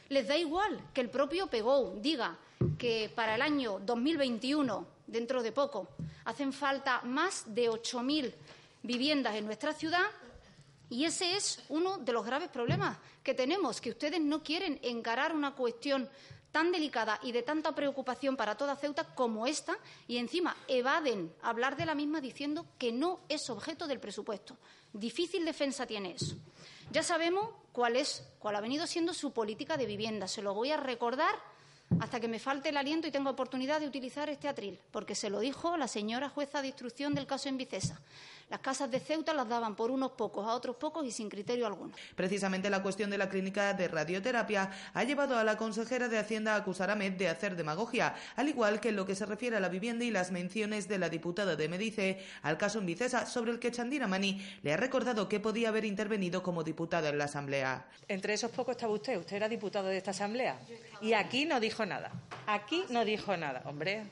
les 0.09 0.27
da 0.27 0.37
igual 0.37 0.79
que 0.93 1.01
el 1.01 1.09
propio 1.09 1.47
PEGOU 1.47 1.99
diga 2.01 2.37
que 2.77 3.11
para 3.13 3.35
el 3.35 3.41
año 3.41 3.79
2021, 3.79 4.87
dentro 5.07 5.41
de 5.41 5.51
poco, 5.51 5.89
hacen 6.25 6.53
falta 6.53 7.01
más 7.03 7.43
de 7.53 7.69
8.000 7.69 8.33
viviendas 8.83 9.35
en 9.35 9.45
nuestra 9.45 9.73
ciudad 9.73 10.05
y 10.89 11.05
ese 11.05 11.35
es 11.35 11.63
uno 11.69 11.97
de 11.97 12.13
los 12.13 12.25
graves 12.25 12.49
problemas 12.49 12.97
que 13.23 13.33
tenemos, 13.33 13.81
que 13.81 13.89
ustedes 13.89 14.21
no 14.21 14.43
quieren 14.43 14.79
encarar 14.83 15.33
una 15.33 15.55
cuestión 15.55 16.07
tan 16.51 16.71
delicada 16.71 17.19
y 17.23 17.31
de 17.31 17.43
tanta 17.43 17.75
preocupación 17.75 18.37
para 18.37 18.55
toda 18.55 18.77
Ceuta 18.77 19.03
como 19.15 19.45
esta 19.47 19.77
y 20.07 20.17
encima 20.17 20.55
evaden 20.67 21.33
hablar 21.41 21.75
de 21.75 21.85
la 21.85 21.95
misma 21.95 22.21
diciendo 22.21 22.65
que 22.77 22.93
no 22.93 23.19
es 23.27 23.49
objeto 23.49 23.87
del 23.87 23.99
presupuesto. 23.99 24.55
Difícil 24.95 25.43
defensa 25.43 25.85
tiene 25.85 26.11
eso. 26.11 26.37
Ya 26.89 27.03
sabemos 27.03 27.49
cuál 27.73 27.97
es, 27.97 28.23
cuál 28.39 28.55
ha 28.55 28.61
venido 28.61 28.87
siendo 28.87 29.13
su 29.13 29.33
política 29.33 29.75
de 29.75 29.85
vivienda. 29.85 30.25
Se 30.29 30.41
lo 30.41 30.53
voy 30.53 30.71
a 30.71 30.77
recordar 30.77 31.35
hasta 31.99 32.21
que 32.21 32.29
me 32.29 32.39
falte 32.39 32.69
el 32.69 32.77
aliento 32.77 33.05
y 33.05 33.11
tenga 33.11 33.29
oportunidad 33.29 33.81
de 33.81 33.87
utilizar 33.87 34.29
este 34.29 34.47
atril, 34.47 34.79
porque 34.91 35.13
se 35.13 35.29
lo 35.29 35.39
dijo 35.39 35.75
la 35.75 35.89
señora 35.89 36.29
jueza 36.29 36.61
de 36.61 36.69
instrucción 36.69 37.13
del 37.13 37.27
caso 37.27 37.49
en 37.49 37.57
Vicesa. 37.57 37.99
Las 38.49 38.59
casas 38.59 38.91
de 38.91 38.99
Ceuta 38.99 39.33
las 39.33 39.49
daban 39.49 39.75
por 39.75 39.89
unos 39.89 40.11
pocos 40.11 40.47
a 40.47 40.53
otros 40.53 40.75
pocos 40.75 41.03
y 41.05 41.11
sin 41.11 41.29
criterio 41.29 41.65
alguno. 41.65 41.93
Precisamente 42.15 42.69
la 42.69 42.83
cuestión 42.83 43.09
de 43.09 43.17
la 43.17 43.27
clínica 43.27 43.73
de 43.73 43.87
radioterapia 43.87 44.71
ha 44.93 45.03
llevado 45.03 45.37
a 45.37 45.43
la 45.43 45.57
consejera 45.57 46.09
de 46.09 46.19
Hacienda 46.19 46.53
a 46.53 46.57
acusar 46.57 46.91
a 46.91 46.95
Med 46.95 47.13
de 47.13 47.27
hacer 47.27 47.55
demagogia, 47.55 48.13
al 48.35 48.47
igual 48.47 48.79
que 48.79 48.89
en 48.89 48.97
lo 48.97 49.05
que 49.07 49.15
se 49.15 49.25
refiere 49.25 49.57
a 49.57 49.59
la 49.59 49.69
vivienda 49.69 50.05
y 50.05 50.11
las 50.11 50.31
menciones 50.31 50.87
de 50.87 50.99
la 50.99 51.09
diputada 51.09 51.55
de 51.55 51.67
Medice 51.67 52.23
al 52.43 52.57
caso 52.57 52.77
en 52.77 52.85
Vicesa, 52.85 53.25
sobre 53.25 53.51
el 53.51 53.59
que 53.59 53.71
Chandira 53.71 54.07
Mani 54.07 54.39
le 54.61 54.73
ha 54.73 54.77
recordado 54.77 55.27
que 55.27 55.39
podía 55.39 55.69
haber 55.69 55.85
intervenido 55.85 56.43
como 56.43 56.63
diputada 56.63 57.09
en 57.09 57.17
la 57.17 57.25
Asamblea. 57.25 57.87
Entre 58.07 58.35
esos 58.35 58.51
pocos 58.51 58.75
estaba 58.75 58.93
usted, 58.93 59.17
usted 59.17 59.37
era 59.37 59.49
diputado 59.49 59.87
de 59.87 59.97
esta 59.97 60.11
Asamblea 60.11 60.59
y 61.01 61.13
aquí 61.13 61.45
no 61.45 61.59
dijo 61.59 61.83
nada. 61.85 62.11
Aquí 62.45 62.83
no 62.89 63.03
dijo 63.05 63.35
nada, 63.37 63.63
hombre. 63.65 64.03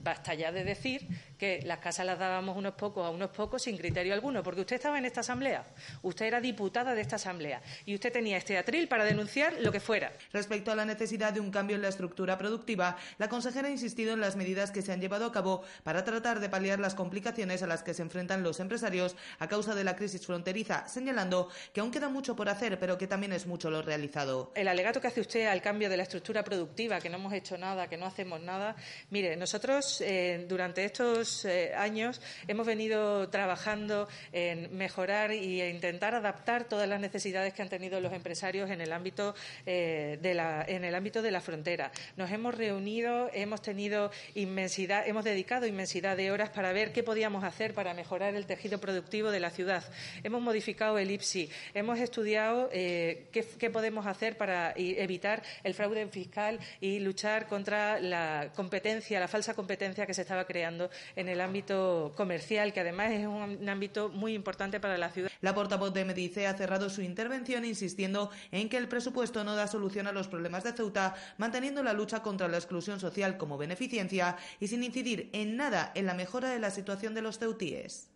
Basta 0.00 0.34
ya 0.34 0.52
de 0.52 0.64
decir 0.64 1.06
que 1.38 1.62
las 1.64 1.78
casas 1.78 2.04
las 2.04 2.18
dábamos 2.18 2.56
unos 2.56 2.74
pocos 2.74 3.06
a 3.06 3.10
unos 3.10 3.30
pocos 3.30 3.62
sin 3.62 3.76
criterio 3.76 4.12
alguno, 4.12 4.42
porque 4.42 4.60
usted 4.60 4.76
estaba 4.76 4.98
en 4.98 5.04
esta 5.04 5.20
asamblea, 5.20 5.64
usted 6.02 6.26
era 6.26 6.40
diputada 6.40 6.94
de 6.94 7.00
esta 7.00 7.16
asamblea 7.16 7.62
y 7.86 7.94
usted 7.94 8.12
tenía 8.12 8.36
este 8.36 8.58
atril 8.58 8.88
para 8.88 9.04
denunciar 9.04 9.54
lo 9.60 9.70
que 9.72 9.80
fuera. 9.80 10.12
Respecto 10.32 10.72
a 10.72 10.74
la 10.74 10.84
necesidad 10.84 11.32
de 11.32 11.40
un 11.40 11.50
cambio 11.50 11.76
en 11.76 11.82
la 11.82 11.88
estructura 11.88 12.36
productiva, 12.36 12.96
la 13.18 13.28
consejera 13.28 13.68
ha 13.68 13.70
insistido 13.70 14.14
en 14.14 14.20
las 14.20 14.36
medidas 14.36 14.70
que 14.70 14.82
se 14.82 14.92
han 14.92 15.00
llevado 15.00 15.26
a 15.26 15.32
cabo 15.32 15.62
para 15.84 16.04
tratar 16.04 16.40
de 16.40 16.48
paliar 16.48 16.80
las 16.80 16.94
complicaciones 16.94 17.62
a 17.62 17.66
las 17.66 17.82
que 17.82 17.94
se 17.94 18.02
enfrentan 18.02 18.42
los 18.42 18.60
empresarios 18.60 19.16
a 19.38 19.48
causa 19.48 19.74
de 19.74 19.84
la 19.84 19.94
crisis 19.94 20.26
fronteriza, 20.26 20.88
señalando 20.88 21.48
que 21.72 21.80
aún 21.80 21.90
queda 21.90 22.08
mucho 22.08 22.34
por 22.34 22.48
hacer, 22.48 22.78
pero 22.78 22.98
que 22.98 23.06
también 23.06 23.32
es 23.32 23.46
mucho 23.46 23.70
lo 23.70 23.82
realizado. 23.82 24.52
El 24.54 24.68
alegato 24.68 25.00
que 25.00 25.08
hace 25.08 25.20
usted 25.20 25.46
al 25.46 25.62
cambio 25.62 25.88
de 25.88 25.96
la 25.96 26.02
estructura 26.02 26.42
productiva, 26.42 27.00
que 27.00 27.08
no 27.08 27.16
hemos 27.16 27.32
hecho 27.32 27.56
nada, 27.56 27.88
que 27.88 27.96
no 27.96 28.06
hacemos 28.06 28.40
nada, 28.40 28.74
mire, 29.10 29.36
nosotros 29.36 30.00
eh, 30.00 30.46
durante 30.48 30.84
estos 30.84 31.27
eh, 31.44 31.74
años 31.76 32.20
hemos 32.46 32.66
venido 32.66 33.28
trabajando 33.28 34.08
en 34.32 34.76
mejorar 34.76 35.30
e 35.30 35.68
intentar 35.70 36.14
adaptar 36.14 36.64
todas 36.64 36.88
las 36.88 37.00
necesidades 37.00 37.52
que 37.52 37.62
han 37.62 37.68
tenido 37.68 38.00
los 38.00 38.12
empresarios 38.12 38.70
en 38.70 38.80
el 38.80 38.92
ámbito 38.92 39.34
eh, 39.66 40.18
de 40.22 40.34
la 40.34 40.64
en 40.66 40.84
el 40.84 40.94
ámbito 40.94 41.22
de 41.22 41.30
la 41.30 41.40
frontera. 41.40 41.92
Nos 42.16 42.30
hemos 42.30 42.54
reunido, 42.54 43.30
hemos 43.32 43.62
tenido 43.62 44.10
inmensidad, 44.34 45.06
hemos 45.06 45.24
dedicado 45.24 45.66
inmensidad 45.66 46.16
de 46.16 46.30
horas 46.30 46.50
para 46.50 46.72
ver 46.72 46.92
qué 46.92 47.02
podíamos 47.02 47.44
hacer 47.44 47.74
para 47.74 47.94
mejorar 47.94 48.34
el 48.34 48.46
tejido 48.46 48.78
productivo 48.78 49.30
de 49.30 49.40
la 49.40 49.50
ciudad. 49.50 49.84
Hemos 50.22 50.40
modificado 50.40 50.98
el 50.98 51.10
IPSI, 51.10 51.50
hemos 51.74 51.98
estudiado 51.98 52.70
qué, 52.70 53.26
qué, 53.58 53.70
podemos 53.70 54.06
hacer 54.06 54.36
para 54.36 54.72
evitar 54.76 55.42
el 55.64 55.74
fraude 55.74 55.98
fiscal 56.08 56.58
y 56.80 57.00
luchar 57.00 57.46
contra 57.46 58.00
la 58.00 58.50
competencia, 58.54 59.20
la 59.20 59.28
falsa 59.28 59.54
competencia 59.54 60.06
que 60.06 60.14
se 60.14 60.22
estaba 60.22 60.44
creando 60.44 60.90
en 61.18 61.28
el 61.28 61.40
ámbito 61.40 62.12
comercial, 62.16 62.72
que 62.72 62.80
además 62.80 63.10
es 63.10 63.26
un 63.26 63.68
ámbito 63.68 64.08
muy 64.08 64.34
importante 64.34 64.78
para 64.78 64.96
la 64.96 65.10
ciudad. 65.10 65.30
La 65.40 65.54
portavoz 65.54 65.92
de 65.92 66.04
Medice 66.04 66.46
ha 66.46 66.54
cerrado 66.54 66.88
su 66.90 67.02
intervención 67.02 67.64
insistiendo 67.64 68.30
en 68.52 68.68
que 68.68 68.76
el 68.76 68.88
presupuesto 68.88 69.42
no 69.42 69.56
da 69.56 69.66
solución 69.66 70.06
a 70.06 70.12
los 70.12 70.28
problemas 70.28 70.62
de 70.62 70.72
Ceuta, 70.72 71.16
manteniendo 71.36 71.82
la 71.82 71.92
lucha 71.92 72.22
contra 72.22 72.46
la 72.46 72.56
exclusión 72.56 73.00
social 73.00 73.36
como 73.36 73.58
beneficencia 73.58 74.36
y 74.60 74.68
sin 74.68 74.84
incidir 74.84 75.28
en 75.32 75.56
nada 75.56 75.90
en 75.96 76.06
la 76.06 76.14
mejora 76.14 76.50
de 76.50 76.60
la 76.60 76.70
situación 76.70 77.14
de 77.14 77.22
los 77.22 77.38
ceutíes. 77.38 78.08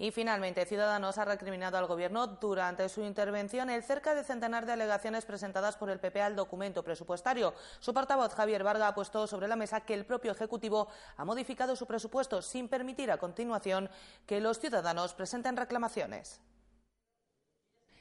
Y 0.00 0.12
finalmente, 0.12 0.64
Ciudadanos 0.64 1.18
ha 1.18 1.24
recriminado 1.24 1.76
al 1.76 1.86
Gobierno 1.86 2.28
durante 2.28 2.88
su 2.88 3.02
intervención 3.02 3.68
el 3.68 3.82
cerca 3.82 4.14
de 4.14 4.22
centenar 4.22 4.64
de 4.64 4.72
alegaciones 4.72 5.24
presentadas 5.24 5.76
por 5.76 5.90
el 5.90 5.98
PP 5.98 6.22
al 6.22 6.36
documento 6.36 6.84
presupuestario. 6.84 7.52
Su 7.80 7.92
portavoz, 7.92 8.32
Javier 8.32 8.62
Varga, 8.62 8.86
ha 8.86 8.94
puesto 8.94 9.26
sobre 9.26 9.48
la 9.48 9.56
mesa 9.56 9.80
que 9.80 9.94
el 9.94 10.06
propio 10.06 10.30
Ejecutivo 10.30 10.88
ha 11.16 11.24
modificado 11.24 11.74
su 11.74 11.86
presupuesto 11.86 12.42
sin 12.42 12.68
permitir 12.68 13.10
a 13.10 13.18
continuación 13.18 13.90
que 14.24 14.40
los 14.40 14.60
ciudadanos 14.60 15.14
presenten 15.14 15.56
reclamaciones. 15.56 16.40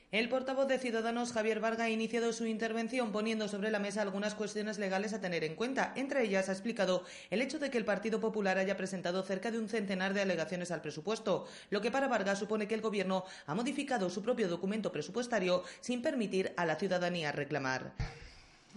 El 0.09 0.29
portavoz 0.29 0.69
de 0.69 0.79
Ciudadanos, 0.79 1.33
Javier 1.33 1.59
Varga, 1.59 1.83
ha 1.83 1.89
iniciado 1.89 2.31
su 2.31 2.45
intervención 2.45 3.11
poniendo 3.11 3.49
sobre 3.49 3.71
la 3.71 3.79
mesa 3.79 4.01
algunas 4.01 4.35
cuestiones 4.35 4.77
legales 4.77 5.11
a 5.11 5.19
tener 5.19 5.43
en 5.43 5.55
cuenta. 5.55 5.91
Entre 5.97 6.23
ellas 6.23 6.47
ha 6.47 6.53
explicado 6.53 7.03
el 7.29 7.41
hecho 7.41 7.59
de 7.59 7.69
que 7.69 7.77
el 7.77 7.83
Partido 7.83 8.21
Popular 8.21 8.57
haya 8.57 8.77
presentado 8.77 9.21
cerca 9.23 9.51
de 9.51 9.59
un 9.59 9.67
centenar 9.67 10.13
de 10.13 10.21
alegaciones 10.21 10.71
al 10.71 10.81
presupuesto, 10.81 11.45
lo 11.71 11.81
que 11.81 11.91
para 11.91 12.07
Varga 12.07 12.37
supone 12.37 12.69
que 12.69 12.75
el 12.75 12.79
Gobierno 12.79 13.25
ha 13.47 13.53
modificado 13.53 14.09
su 14.09 14.23
propio 14.23 14.47
documento 14.47 14.93
presupuestario 14.93 15.65
sin 15.81 16.01
permitir 16.01 16.53
a 16.55 16.63
la 16.63 16.77
ciudadanía 16.77 17.33
reclamar. 17.33 17.91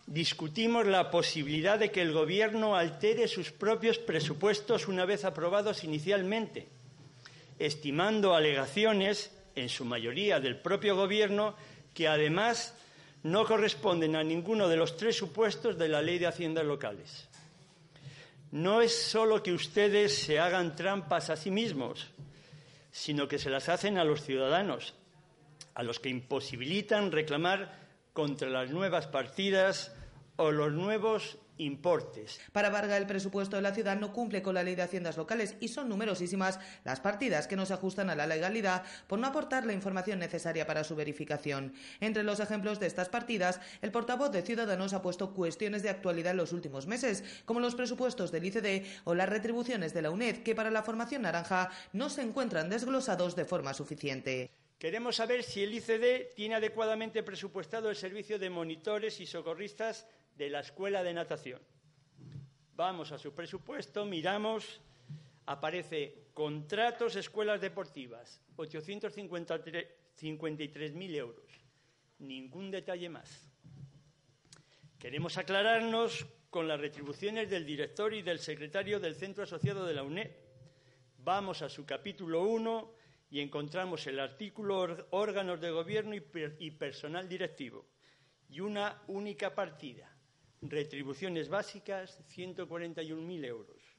Discutimos 0.08 0.84
la 0.84 1.12
posibilidad 1.12 1.78
de 1.78 1.92
que 1.92 2.02
el 2.02 2.12
Gobierno 2.12 2.74
altere 2.74 3.28
sus 3.28 3.52
propios 3.52 3.98
presupuestos 3.98 4.88
una 4.88 5.04
vez 5.04 5.24
aprobados 5.24 5.84
inicialmente, 5.84 6.66
estimando 7.60 8.34
alegaciones 8.34 9.30
en 9.54 9.68
su 9.68 9.84
mayoría 9.84 10.40
del 10.40 10.56
propio 10.56 10.96
Gobierno, 10.96 11.54
que 11.94 12.08
además 12.08 12.74
no 13.22 13.44
corresponden 13.44 14.16
a 14.16 14.24
ninguno 14.24 14.68
de 14.68 14.76
los 14.76 14.96
tres 14.96 15.16
supuestos 15.16 15.76
de 15.78 15.88
la 15.88 16.02
Ley 16.02 16.18
de 16.18 16.26
Haciendas 16.26 16.64
Locales. 16.64 17.28
No 18.52 18.80
es 18.80 18.94
solo 18.94 19.42
que 19.42 19.52
ustedes 19.52 20.16
se 20.16 20.40
hagan 20.40 20.74
trampas 20.74 21.30
a 21.30 21.36
sí 21.36 21.50
mismos, 21.50 22.08
sino 22.90 23.28
que 23.28 23.38
se 23.38 23.50
las 23.50 23.68
hacen 23.68 23.98
a 23.98 24.04
los 24.04 24.22
ciudadanos, 24.22 24.94
a 25.74 25.82
los 25.82 26.00
que 26.00 26.08
imposibilitan 26.08 27.12
reclamar 27.12 27.78
contra 28.12 28.48
las 28.48 28.70
nuevas 28.70 29.06
partidas 29.06 29.94
o 30.36 30.50
los 30.50 30.72
nuevos 30.72 31.38
importes. 31.60 32.40
Para 32.52 32.70
Varga, 32.70 32.96
el 32.96 33.06
presupuesto 33.06 33.56
de 33.56 33.62
la 33.62 33.74
ciudad 33.74 33.98
no 33.98 34.12
cumple 34.12 34.42
con 34.42 34.54
la 34.54 34.62
ley 34.62 34.74
de 34.74 34.82
haciendas 34.82 35.16
locales 35.16 35.56
y 35.60 35.68
son 35.68 35.88
numerosísimas 35.88 36.58
las 36.84 37.00
partidas 37.00 37.46
que 37.46 37.56
no 37.56 37.66
se 37.66 37.74
ajustan 37.74 38.10
a 38.10 38.14
la 38.14 38.26
legalidad 38.26 38.82
por 39.06 39.18
no 39.18 39.26
aportar 39.26 39.66
la 39.66 39.72
información 39.72 40.18
necesaria 40.18 40.66
para 40.66 40.84
su 40.84 40.96
verificación. 40.96 41.74
Entre 42.00 42.22
los 42.22 42.40
ejemplos 42.40 42.80
de 42.80 42.86
estas 42.86 43.08
partidas, 43.08 43.60
el 43.82 43.92
portavoz 43.92 44.32
de 44.32 44.42
Ciudadanos 44.42 44.92
ha 44.92 45.02
puesto 45.02 45.34
cuestiones 45.34 45.82
de 45.82 45.90
actualidad 45.90 46.32
en 46.32 46.38
los 46.38 46.52
últimos 46.52 46.86
meses, 46.86 47.24
como 47.44 47.60
los 47.60 47.74
presupuestos 47.74 48.32
del 48.32 48.44
ICD 48.44 48.86
o 49.04 49.14
las 49.14 49.28
retribuciones 49.28 49.92
de 49.94 50.02
la 50.02 50.10
UNED, 50.10 50.42
que 50.42 50.54
para 50.54 50.70
la 50.70 50.82
formación 50.82 51.22
naranja 51.22 51.70
no 51.92 52.10
se 52.10 52.22
encuentran 52.22 52.68
desglosados 52.68 53.36
de 53.36 53.44
forma 53.44 53.74
suficiente. 53.74 54.50
Queremos 54.78 55.16
saber 55.16 55.42
si 55.42 55.62
el 55.62 55.74
ICD 55.74 56.34
tiene 56.34 56.54
adecuadamente 56.54 57.22
presupuestado 57.22 57.90
el 57.90 57.96
servicio 57.96 58.38
de 58.38 58.48
monitores 58.48 59.20
y 59.20 59.26
socorristas 59.26 60.06
de 60.40 60.48
la 60.48 60.60
escuela 60.60 61.04
de 61.04 61.12
natación. 61.12 61.60
Vamos 62.74 63.12
a 63.12 63.18
su 63.18 63.34
presupuesto, 63.34 64.06
miramos, 64.06 64.80
aparece 65.44 66.28
contratos 66.32 67.14
escuelas 67.14 67.60
deportivas, 67.60 68.40
853.000 68.56 71.14
euros. 71.14 71.44
Ningún 72.20 72.70
detalle 72.70 73.10
más. 73.10 73.50
Queremos 74.98 75.36
aclararnos 75.36 76.24
con 76.48 76.66
las 76.66 76.80
retribuciones 76.80 77.50
del 77.50 77.66
director 77.66 78.14
y 78.14 78.22
del 78.22 78.38
secretario 78.38 78.98
del 78.98 79.16
Centro 79.16 79.44
Asociado 79.44 79.84
de 79.84 79.92
la 79.92 80.04
UNED. 80.04 80.30
Vamos 81.18 81.60
a 81.60 81.68
su 81.68 81.84
capítulo 81.84 82.44
1 82.44 82.94
y 83.30 83.40
encontramos 83.40 84.06
el 84.06 84.18
artículo 84.18 85.06
órganos 85.10 85.60
de 85.60 85.70
gobierno 85.70 86.14
y 86.14 86.70
personal 86.70 87.28
directivo 87.28 87.84
y 88.48 88.60
una 88.60 89.02
única 89.08 89.54
partida, 89.54 90.10
Retribuciones 90.62 91.48
básicas, 91.48 92.20
141.000 92.36 93.44
euros. 93.46 93.90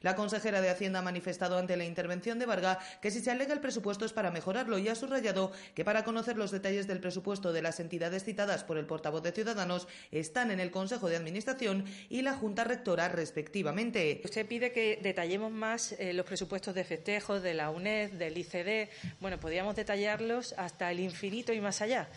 La 0.00 0.16
consejera 0.16 0.60
de 0.60 0.70
Hacienda 0.70 0.98
ha 0.98 1.02
manifestado 1.02 1.58
ante 1.58 1.76
la 1.76 1.84
intervención 1.84 2.40
de 2.40 2.46
Varga 2.46 2.80
que 3.00 3.10
si 3.10 3.20
se 3.20 3.30
alega 3.30 3.54
el 3.54 3.60
presupuesto 3.60 4.04
es 4.04 4.12
para 4.12 4.30
mejorarlo 4.30 4.78
y 4.78 4.88
ha 4.88 4.94
subrayado 4.94 5.52
que 5.74 5.84
para 5.84 6.04
conocer 6.04 6.36
los 6.36 6.50
detalles 6.50 6.86
del 6.86 7.00
presupuesto 7.00 7.52
de 7.52 7.62
las 7.62 7.80
entidades 7.80 8.24
citadas 8.24 8.64
por 8.64 8.78
el 8.78 8.86
portavoz 8.86 9.22
de 9.22 9.32
Ciudadanos 9.32 9.86
están 10.10 10.50
en 10.50 10.60
el 10.60 10.70
Consejo 10.70 11.08
de 11.08 11.16
Administración 11.16 11.84
y 12.08 12.22
la 12.22 12.34
Junta 12.34 12.64
Rectora 12.64 13.08
respectivamente. 13.08 14.20
Usted 14.24 14.46
pide 14.46 14.72
que 14.72 14.98
detallemos 15.02 15.52
más 15.52 15.92
eh, 15.92 16.12
los 16.12 16.26
presupuestos 16.26 16.74
de 16.74 16.84
festejos 16.84 17.42
de 17.42 17.54
la 17.54 17.70
UNED, 17.70 18.12
del 18.12 18.36
ICD. 18.38 18.88
Bueno, 19.20 19.38
podríamos 19.38 19.76
detallarlos 19.76 20.54
hasta 20.54 20.90
el 20.90 21.00
infinito 21.00 21.52
y 21.52 21.60
más 21.60 21.80
allá 21.82 22.08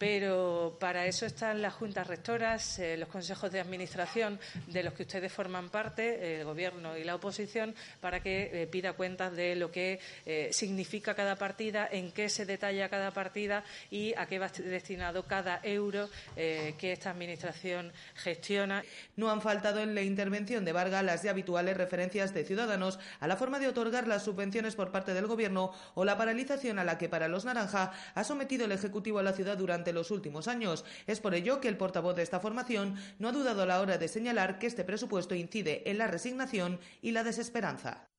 pero 0.00 0.78
para 0.80 1.04
eso 1.04 1.26
están 1.26 1.60
las 1.60 1.74
juntas 1.74 2.06
rectoras, 2.06 2.78
eh, 2.78 2.96
los 2.96 3.10
consejos 3.10 3.52
de 3.52 3.60
administración 3.60 4.40
de 4.66 4.82
los 4.82 4.94
que 4.94 5.02
ustedes 5.02 5.30
forman 5.30 5.68
parte, 5.68 6.40
el 6.40 6.46
Gobierno 6.46 6.96
y 6.96 7.04
la 7.04 7.16
oposición, 7.16 7.74
para 8.00 8.20
que 8.20 8.62
eh, 8.62 8.66
pida 8.66 8.94
cuentas 8.94 9.36
de 9.36 9.56
lo 9.56 9.70
que 9.70 10.00
eh, 10.24 10.48
significa 10.52 11.14
cada 11.14 11.36
partida, 11.36 11.86
en 11.92 12.12
qué 12.12 12.30
se 12.30 12.46
detalla 12.46 12.88
cada 12.88 13.10
partida 13.10 13.62
y 13.90 14.14
a 14.16 14.24
qué 14.24 14.38
va 14.38 14.48
destinado 14.48 15.24
cada 15.26 15.60
euro 15.62 16.08
que 16.34 16.92
esta 16.92 17.10
administración 17.10 17.92
gestiona. 18.14 18.82
No 19.16 19.30
han 19.30 19.42
faltado 19.42 19.80
en 19.80 19.94
la 19.94 20.00
intervención 20.00 20.64
de 20.64 20.72
Vargas 20.72 21.04
las 21.04 21.22
ya 21.22 21.32
habituales 21.32 21.76
referencias 21.76 22.32
de 22.32 22.44
Ciudadanos 22.44 22.98
a 23.20 23.28
la 23.28 23.36
forma 23.36 23.58
de 23.58 23.68
otorgar 23.68 24.08
las 24.08 24.24
subvenciones 24.24 24.76
por 24.76 24.92
parte 24.92 25.12
del 25.12 25.26
Gobierno 25.26 25.74
o 25.94 26.06
la 26.06 26.16
paralización 26.16 26.78
a 26.78 26.84
la 26.84 26.96
que 26.96 27.10
para 27.10 27.28
los 27.28 27.44
Naranja 27.44 27.92
ha 28.14 28.24
sometido 28.24 28.64
el 28.64 28.72
Ejecutivo 28.72 29.18
a 29.18 29.22
la 29.22 29.34
ciudad 29.34 29.58
durante 29.58 29.89
los 29.92 30.10
últimos 30.10 30.48
años. 30.48 30.84
Es 31.06 31.20
por 31.20 31.34
ello 31.34 31.60
que 31.60 31.68
el 31.68 31.76
portavoz 31.76 32.16
de 32.16 32.22
esta 32.22 32.40
formación 32.40 32.96
no 33.18 33.28
ha 33.28 33.32
dudado 33.32 33.62
a 33.62 33.66
la 33.66 33.80
hora 33.80 33.98
de 33.98 34.08
señalar 34.08 34.58
que 34.58 34.66
este 34.66 34.84
presupuesto 34.84 35.34
incide 35.34 35.88
en 35.88 35.98
la 35.98 36.06
resignación 36.06 36.80
y 37.00 37.12
la 37.12 37.24
desesperanza. 37.24 38.09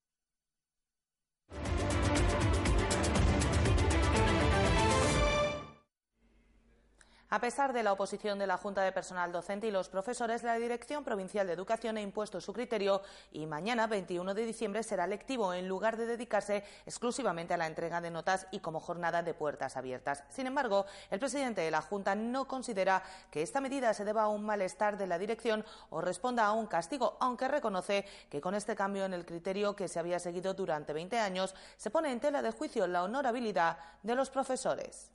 A 7.34 7.40
pesar 7.40 7.72
de 7.72 7.82
la 7.82 7.94
oposición 7.94 8.40
de 8.40 8.46
la 8.46 8.58
Junta 8.58 8.82
de 8.82 8.92
Personal 8.92 9.32
Docente 9.32 9.66
y 9.66 9.72
los 9.72 9.88
profesores, 9.88 10.44
la 10.44 10.56
Dirección 10.56 11.06
Provincial 11.06 11.48
de 11.48 11.54
Educación 11.54 11.96
ha 11.96 12.02
impuesto 12.02 12.42
su 12.42 12.52
criterio 12.52 13.02
y 13.32 13.46
mañana, 13.46 13.88
21 13.88 14.34
de 14.34 14.46
diciembre, 14.46 14.84
será 14.84 15.08
lectivo 15.08 15.54
en 15.54 15.70
lugar 15.70 15.96
de 15.96 16.08
dedicarse 16.08 16.66
exclusivamente 16.86 17.54
a 17.54 17.58
la 17.58 17.68
entrega 17.68 18.02
de 18.02 18.12
notas 18.12 18.48
y 18.52 18.60
como 18.60 18.82
jornada 18.82 19.24
de 19.24 19.34
puertas 19.34 19.78
abiertas. 19.78 20.26
Sin 20.28 20.46
embargo, 20.46 20.86
el 21.10 21.20
presidente 21.20 21.62
de 21.62 21.72
la 21.72 21.82
Junta 21.82 22.16
no 22.16 22.50
considera 22.50 23.02
que 23.32 23.44
esta 23.44 23.62
medida 23.62 23.94
se 23.94 24.04
deba 24.04 24.24
a 24.24 24.28
un 24.28 24.46
malestar 24.46 24.98
de 24.98 25.08
la 25.08 25.18
dirección 25.18 25.64
o 25.90 26.02
responda 26.02 26.44
a 26.44 26.52
un 26.52 26.68
castigo, 26.68 27.16
aunque 27.22 27.48
reconoce 27.48 28.04
que 28.30 28.42
con 28.42 28.56
este 28.56 28.76
cambio 28.76 29.06
en 29.06 29.14
el 29.14 29.26
criterio 29.26 29.74
que 29.74 29.88
se 29.88 30.00
había 30.00 30.20
seguido 30.20 30.54
durante 30.54 30.92
20 30.92 31.18
años 31.18 31.56
se 31.78 31.92
pone 31.92 32.12
en 32.12 32.20
tela 32.20 32.42
de 32.42 32.52
juicio 32.52 32.88
la 32.88 33.04
honorabilidad 33.04 33.78
de 34.04 34.16
los 34.16 34.30
profesores. 34.30 35.12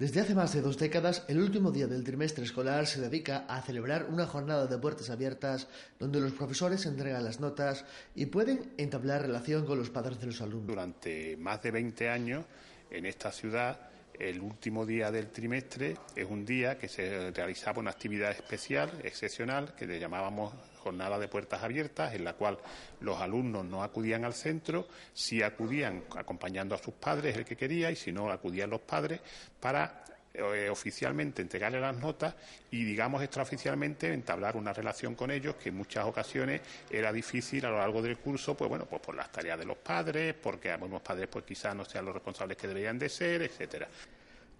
Desde 0.00 0.22
hace 0.22 0.34
más 0.34 0.54
de 0.54 0.62
dos 0.62 0.78
décadas, 0.78 1.24
el 1.28 1.42
último 1.42 1.72
día 1.72 1.86
del 1.86 2.04
trimestre 2.04 2.42
escolar 2.42 2.86
se 2.86 3.02
dedica 3.02 3.44
a 3.46 3.60
celebrar 3.60 4.06
una 4.08 4.26
jornada 4.26 4.66
de 4.66 4.78
puertas 4.78 5.10
abiertas 5.10 5.68
donde 5.98 6.20
los 6.20 6.32
profesores 6.32 6.86
entregan 6.86 7.22
las 7.22 7.38
notas 7.38 7.84
y 8.14 8.24
pueden 8.24 8.72
entablar 8.78 9.20
relación 9.20 9.66
con 9.66 9.76
los 9.76 9.90
padres 9.90 10.18
de 10.18 10.28
los 10.28 10.40
alumnos. 10.40 10.68
Durante 10.68 11.36
más 11.36 11.60
de 11.60 11.70
20 11.72 12.08
años, 12.08 12.46
en 12.90 13.04
esta 13.04 13.30
ciudad, 13.30 13.89
el 14.20 14.40
último 14.40 14.84
día 14.84 15.10
del 15.10 15.30
trimestre 15.30 15.96
es 16.14 16.26
un 16.28 16.44
día 16.44 16.78
que 16.78 16.88
se 16.88 17.30
realizaba 17.30 17.80
una 17.80 17.90
actividad 17.90 18.30
especial, 18.30 18.90
excepcional, 19.02 19.74
que 19.74 19.86
le 19.86 19.98
llamábamos 19.98 20.52
jornada 20.82 21.18
de 21.18 21.28
puertas 21.28 21.62
abiertas, 21.62 22.14
en 22.14 22.24
la 22.24 22.34
cual 22.34 22.58
los 23.00 23.18
alumnos 23.20 23.64
no 23.64 23.82
acudían 23.82 24.24
al 24.24 24.34
centro, 24.34 24.88
sí 25.14 25.42
acudían 25.42 26.04
acompañando 26.16 26.74
a 26.74 26.78
sus 26.78 26.94
padres, 26.94 27.36
el 27.36 27.44
que 27.44 27.56
quería, 27.56 27.90
y 27.90 27.96
si 27.96 28.12
no, 28.12 28.30
acudían 28.30 28.70
los 28.70 28.80
padres 28.80 29.20
para 29.58 30.04
eh, 30.32 30.68
oficialmente 30.70 31.42
entregarle 31.42 31.80
las 31.80 31.96
notas 31.96 32.34
y, 32.70 32.84
digamos, 32.84 33.22
extraoficialmente 33.22 34.12
entablar 34.12 34.56
una 34.56 34.72
relación 34.72 35.14
con 35.14 35.30
ellos 35.30 35.56
que 35.56 35.70
en 35.70 35.76
muchas 35.76 36.04
ocasiones 36.04 36.60
era 36.88 37.12
difícil 37.12 37.66
a 37.66 37.70
lo 37.70 37.78
largo 37.78 38.00
del 38.00 38.16
curso, 38.18 38.56
pues 38.56 38.68
bueno, 38.68 38.86
pues 38.86 39.02
por 39.02 39.16
las 39.16 39.32
tareas 39.32 39.58
de 39.58 39.64
los 39.64 39.78
padres, 39.78 40.34
porque 40.34 40.70
algunos 40.70 41.02
padres 41.02 41.28
pues 41.28 41.44
quizás 41.44 41.74
no 41.74 41.84
sean 41.84 42.04
los 42.04 42.14
responsables 42.14 42.56
que 42.56 42.68
deberían 42.68 42.98
de 42.98 43.08
ser, 43.08 43.42
etcétera. 43.42 43.88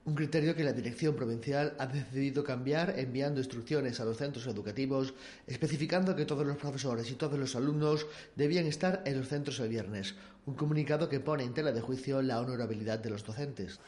Un 0.02 0.14
criterio 0.14 0.56
que 0.56 0.64
la 0.64 0.72
Dirección 0.72 1.14
Provincial 1.14 1.74
ha 1.78 1.86
decidido 1.86 2.42
cambiar 2.42 2.98
enviando 2.98 3.38
instrucciones 3.38 4.00
a 4.00 4.04
los 4.06 4.16
centros 4.16 4.46
educativos 4.46 5.12
especificando 5.46 6.16
que 6.16 6.24
todos 6.24 6.46
los 6.46 6.56
profesores 6.56 7.10
y 7.10 7.14
todos 7.14 7.38
los 7.38 7.54
alumnos 7.54 8.06
debían 8.34 8.64
estar 8.64 9.02
en 9.04 9.18
los 9.18 9.28
centros 9.28 9.60
el 9.60 9.68
viernes. 9.68 10.14
Un 10.50 10.56
comunicado 10.56 11.08
que 11.08 11.20
pone 11.20 11.44
en 11.44 11.54
tela 11.54 11.70
de 11.70 11.80
juicio 11.80 12.20
la 12.22 12.40
honorabilidad 12.40 12.98
de 12.98 13.08
los 13.08 13.24
docentes. 13.24 13.78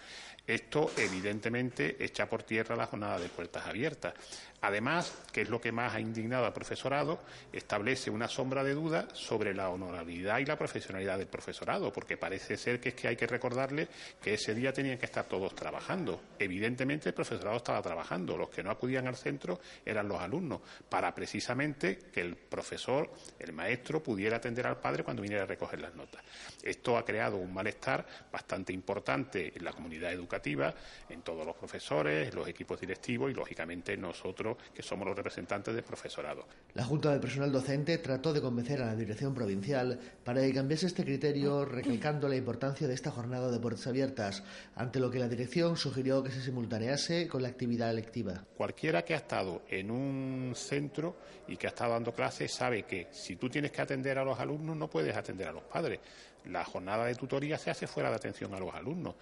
Esto, 0.46 0.90
evidentemente, 0.96 1.96
echa 1.98 2.29
por 2.29 2.42
tierra 2.42 2.75
la 2.75 2.87
jornada 2.87 3.18
de 3.18 3.29
puertas 3.29 3.66
abiertas. 3.66 4.14
Además, 4.61 5.12
que 5.33 5.42
es 5.42 5.48
lo 5.48 5.61
que 5.61 5.72
más 5.72 5.94
ha 5.94 6.01
indignado 6.01 6.44
al 6.44 6.53
profesorado, 6.53 7.20
establece 7.53 8.11
una 8.11 8.29
sombra 8.29 8.62
de 8.62 8.75
duda 8.75 9.09
sobre 9.12 9.55
la 9.55 9.70
honorabilidad 9.70 10.38
y 10.38 10.44
la 10.44 10.59
profesionalidad 10.59 11.18
del 11.18 11.29
profesorado, 11.29 11.92
porque 11.92 12.16
parece 12.16 12.57
ser 12.57 12.81
que 12.81 12.90
es 12.90 12.94
que 12.94 13.09
hay 13.09 13.16
que 13.16 13.27
recordarle 13.27 13.88
que 14.20 14.35
ese 14.35 14.55
día 14.55 14.72
tenían 14.72 14.98
que 14.98 15.07
estar 15.07 15.27
todos 15.27 15.55
trabajando. 15.55 16.20
Evidentemente, 16.38 17.09
el 17.09 17.14
profesorado 17.14 17.57
estaba 17.57 17.83
trabajando, 17.83 18.37
los 18.37 18.51
que 18.51 18.62
no 18.62 18.70
acudían 18.70 19.09
al 19.09 19.16
centro 19.16 19.61
eran 19.85 20.09
los 20.09 20.20
alumnos, 20.20 20.61
para 20.88 21.12
precisamente 21.14 21.98
que 22.12 22.20
el 22.20 22.37
profesor, 22.37 23.12
el 23.38 23.53
maestro, 23.53 24.03
pudiera 24.03 24.37
atender 24.37 24.66
al 24.66 24.79
padre 24.79 25.05
cuando 25.05 25.22
viniera 25.22 25.44
a 25.44 25.46
recoger 25.46 25.81
las 25.81 25.94
notas. 25.94 26.22
Esto 26.62 26.97
ha 26.97 27.05
creado 27.05 27.37
un 27.37 27.53
malestar 27.53 28.07
bastante 28.31 28.73
importante 28.73 29.53
en 29.55 29.65
la 29.65 29.73
comunidad 29.73 30.12
educativa, 30.12 30.75
en 31.09 31.23
todos 31.23 31.45
los 31.47 31.57
profesores, 31.57 32.29
en 32.29 32.35
los 32.35 32.49
equipos 32.49 32.81
directivos 32.81 33.31
y, 33.31 33.35
lógicamente, 33.35 33.97
nosotros 33.97 34.57
que 34.75 34.83
somos 34.83 35.07
los 35.07 35.17
representantes 35.17 35.75
del 35.75 35.85
profesorado. 35.85 36.47
La 36.75 36.85
Junta 36.85 37.12
de 37.12 37.21
Personal 37.21 37.53
Docente 37.53 37.99
trató 37.99 38.33
de 38.33 38.41
convencer 38.41 38.83
a 38.83 38.87
la 38.87 38.97
Dirección 38.97 39.35
Provincial 39.35 39.99
para 40.25 40.41
que 40.41 40.53
cambiase 40.53 40.87
este 40.87 41.05
criterio, 41.05 41.65
recalcando 41.65 42.29
la 42.29 42.37
importancia 42.37 42.87
de 42.87 42.95
esta 42.95 43.11
jornada 43.11 43.51
de 43.51 43.59
puertas 43.59 43.87
abiertas, 43.87 44.43
ante 44.75 45.01
lo 45.01 45.11
que 45.11 45.19
la 45.19 45.29
Dirección 45.29 45.77
sugirió 45.77 46.23
que 46.23 46.31
se 46.31 46.43
simultanease 46.43 47.29
con 47.29 47.43
la 47.43 47.49
actividad 47.49 47.95
lectiva. 47.95 48.45
Cualquiera 48.57 49.03
que 49.03 49.15
ha 49.15 49.19
estado 49.19 49.62
en 49.69 49.91
un 49.91 50.53
centro 50.55 51.17
y 51.49 51.57
que 51.57 51.67
ha 51.67 51.71
estado 51.71 51.93
dando 51.93 52.12
clases 52.12 52.53
sabe 52.53 52.85
que 52.85 53.09
si 53.11 53.37
tú 53.37 53.49
tienes 53.49 53.73
que 53.73 53.83
atender 53.83 54.19
a 54.19 54.25
los 54.25 54.38
alumnos 54.38 54.77
no 54.77 54.88
puedes 54.88 55.17
atender 55.17 55.49
a 55.49 55.53
los 55.53 55.65
padres. 55.65 56.01
La 56.47 56.64
jornada 56.64 57.05
de 57.05 57.14
tutoría 57.14 57.59
se 57.59 57.71
hace 57.71 57.87
fuera 57.87 58.11
de 58.11 58.16
atención 58.16 58.53
a 58.55 58.59
los 58.59 58.75
alumnos. 58.75 59.14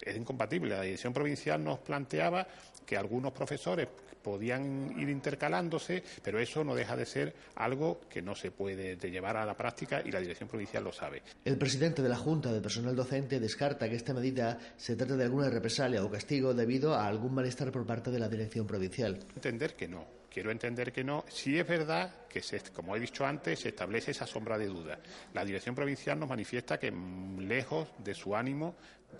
Es 0.00 0.16
incompatible. 0.16 0.70
La 0.70 0.82
dirección 0.82 1.12
provincial 1.12 1.62
nos 1.62 1.80
planteaba 1.80 2.46
que 2.86 2.96
algunos 2.96 3.32
profesores 3.32 3.88
podían 4.22 4.94
ir 4.98 5.08
intercalándose, 5.08 6.02
pero 6.22 6.38
eso 6.38 6.62
no 6.64 6.74
deja 6.74 6.96
de 6.96 7.06
ser 7.06 7.34
algo 7.56 8.00
que 8.10 8.20
no 8.20 8.34
se 8.34 8.50
puede 8.50 8.96
llevar 9.10 9.36
a 9.36 9.46
la 9.46 9.56
práctica 9.56 10.02
y 10.04 10.10
la 10.10 10.20
dirección 10.20 10.48
provincial 10.48 10.84
lo 10.84 10.92
sabe. 10.92 11.22
El 11.44 11.56
presidente 11.56 12.02
de 12.02 12.08
la 12.08 12.16
Junta 12.16 12.52
de 12.52 12.60
Personal 12.60 12.94
Docente 12.94 13.40
descarta 13.40 13.88
que 13.88 13.96
esta 13.96 14.12
medida 14.12 14.58
se 14.76 14.96
trate 14.96 15.16
de 15.16 15.24
alguna 15.24 15.48
represalia 15.50 16.04
o 16.04 16.10
castigo 16.10 16.52
debido 16.52 16.94
a 16.94 17.06
algún 17.06 17.34
malestar 17.34 17.72
por 17.72 17.86
parte 17.86 18.10
de 18.10 18.18
la 18.18 18.28
dirección 18.28 18.66
provincial. 18.66 19.18
Entender 19.34 19.74
que 19.74 19.88
no, 19.88 20.17
quiero 20.30 20.50
entender 20.50 20.92
que 20.92 21.04
no. 21.04 21.24
Sí 21.28 21.58
es 21.58 21.66
verdad 21.66 22.26
que, 22.28 22.42
como 22.72 22.94
he 22.94 23.00
dicho 23.00 23.26
antes, 23.26 23.60
se 23.60 23.70
establece 23.70 24.10
esa 24.10 24.26
sombra 24.26 24.58
de 24.58 24.66
duda. 24.66 24.98
La 25.34 25.44
dirección 25.44 25.74
provincial 25.74 26.18
nos 26.18 26.28
manifiesta 26.28 26.78
que, 26.78 26.90
mm, 26.90 27.40
lejos 27.40 27.88
de 27.98 28.14
su 28.14 28.34
ánimo, 28.34 28.76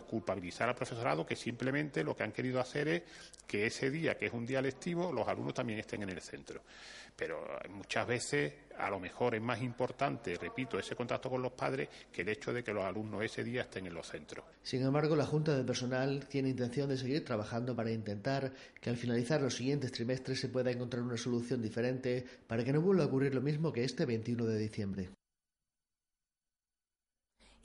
culpabilizar 0.09 0.69
al 0.69 0.75
profesorado, 0.75 1.25
que 1.25 1.35
simplemente 1.37 2.05
lo 2.05 2.15
que 2.15 2.23
han 2.23 2.33
querido 2.33 2.61
hacer 2.61 2.89
es 2.89 3.03
que 3.47 3.67
ese 3.67 3.91
día, 3.91 4.17
que 4.17 4.27
es 4.27 4.33
un 4.33 4.45
día 4.45 4.61
lectivo, 4.61 5.13
los 5.13 5.27
alumnos 5.27 5.55
también 5.55 5.79
estén 5.79 6.03
en 6.03 6.11
el 6.11 6.21
centro. 6.21 6.63
Pero 7.19 7.45
muchas 7.71 8.07
veces, 8.07 8.53
a 8.79 8.89
lo 8.89 9.01
mejor 9.01 9.35
es 9.35 9.43
más 9.43 9.61
importante, 9.61 10.37
repito, 10.37 10.79
ese 10.79 10.95
contacto 10.95 11.29
con 11.29 11.43
los 11.43 11.51
padres 11.51 11.89
que 12.13 12.23
el 12.23 12.29
hecho 12.29 12.53
de 12.53 12.63
que 12.63 12.73
los 12.73 12.85
alumnos 12.85 13.25
ese 13.25 13.43
día 13.43 13.63
estén 13.63 13.87
en 13.87 13.95
los 13.95 14.07
centros. 14.07 14.45
Sin 14.63 14.85
embargo, 14.85 15.17
la 15.17 15.27
Junta 15.27 15.57
de 15.57 15.65
Personal 15.65 16.29
tiene 16.29 16.51
intención 16.51 16.89
de 16.89 16.97
seguir 16.97 17.25
trabajando 17.25 17.75
para 17.75 17.91
intentar 17.91 18.53
que 18.81 18.91
al 18.91 18.97
finalizar 18.97 19.43
los 19.43 19.57
siguientes 19.57 19.91
trimestres 19.91 20.39
se 20.39 20.49
pueda 20.49 20.71
encontrar 20.71 21.03
una 21.03 21.17
solución 21.17 21.61
diferente 21.61 22.25
para 22.47 22.63
que 22.63 22.73
no 22.73 22.81
vuelva 22.81 23.03
a 23.03 23.07
ocurrir 23.07 23.35
lo 23.35 23.41
mismo 23.41 23.73
que 23.73 23.83
este 23.83 24.07
21 24.07 24.45
de 24.45 24.59
diciembre. 24.59 25.11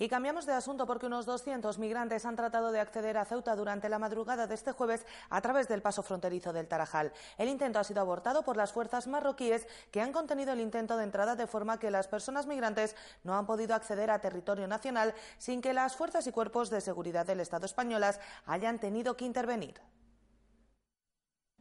Y 0.04 0.10
cambiamos 0.10 0.46
de 0.46 0.52
asunto 0.52 0.86
porque 0.86 1.06
unos 1.06 1.26
200 1.26 1.80
migrantes 1.80 2.26
han 2.26 2.36
tratado 2.36 2.74
de 2.74 2.82
acceder 2.82 3.16
a 3.16 3.24
Ceuta 3.24 3.56
durante 3.56 3.88
la 3.88 4.00
madrugada 4.00 4.48
de 4.48 4.54
este 4.54 4.74
jueves 4.74 5.06
a 5.30 5.40
través 5.40 5.70
del 5.70 5.82
paso 5.82 6.04
fronterizo 6.04 6.52
del 6.52 6.68
Tarajal. 6.68 7.14
El 7.38 7.48
intento 7.48 7.80
ha 7.80 7.86
sido 7.86 8.02
abortado 8.02 8.44
por 8.44 8.58
las 8.58 8.74
fuerzas 8.74 9.08
marroquíes 9.08 9.66
que 9.92 10.02
han 10.02 10.12
contenido 10.12 10.52
el 10.52 10.60
intento 10.60 10.98
de 10.98 11.06
entrada 11.06 11.38
de 11.38 11.48
forma 11.48 11.80
que 11.80 11.90
las 11.90 12.10
personas 12.10 12.48
migrantes 12.48 12.98
no 13.24 13.38
han 13.38 13.46
podido 13.46 13.76
acceder 13.76 14.12
a 14.12 14.20
territorio 14.20 14.68
nacional 14.68 15.14
sin 15.38 15.62
que 15.62 15.72
las 15.72 15.96
fuerzas 15.96 16.28
y 16.28 16.34
cuerpos 16.34 16.70
de 16.70 16.82
seguridad 16.82 17.26
del 17.26 17.40
Estado 17.40 17.66
españolas 17.66 18.20
hayan 18.46 18.80
tenido 18.80 19.16
que 19.16 19.24
intervenir. 19.24 19.76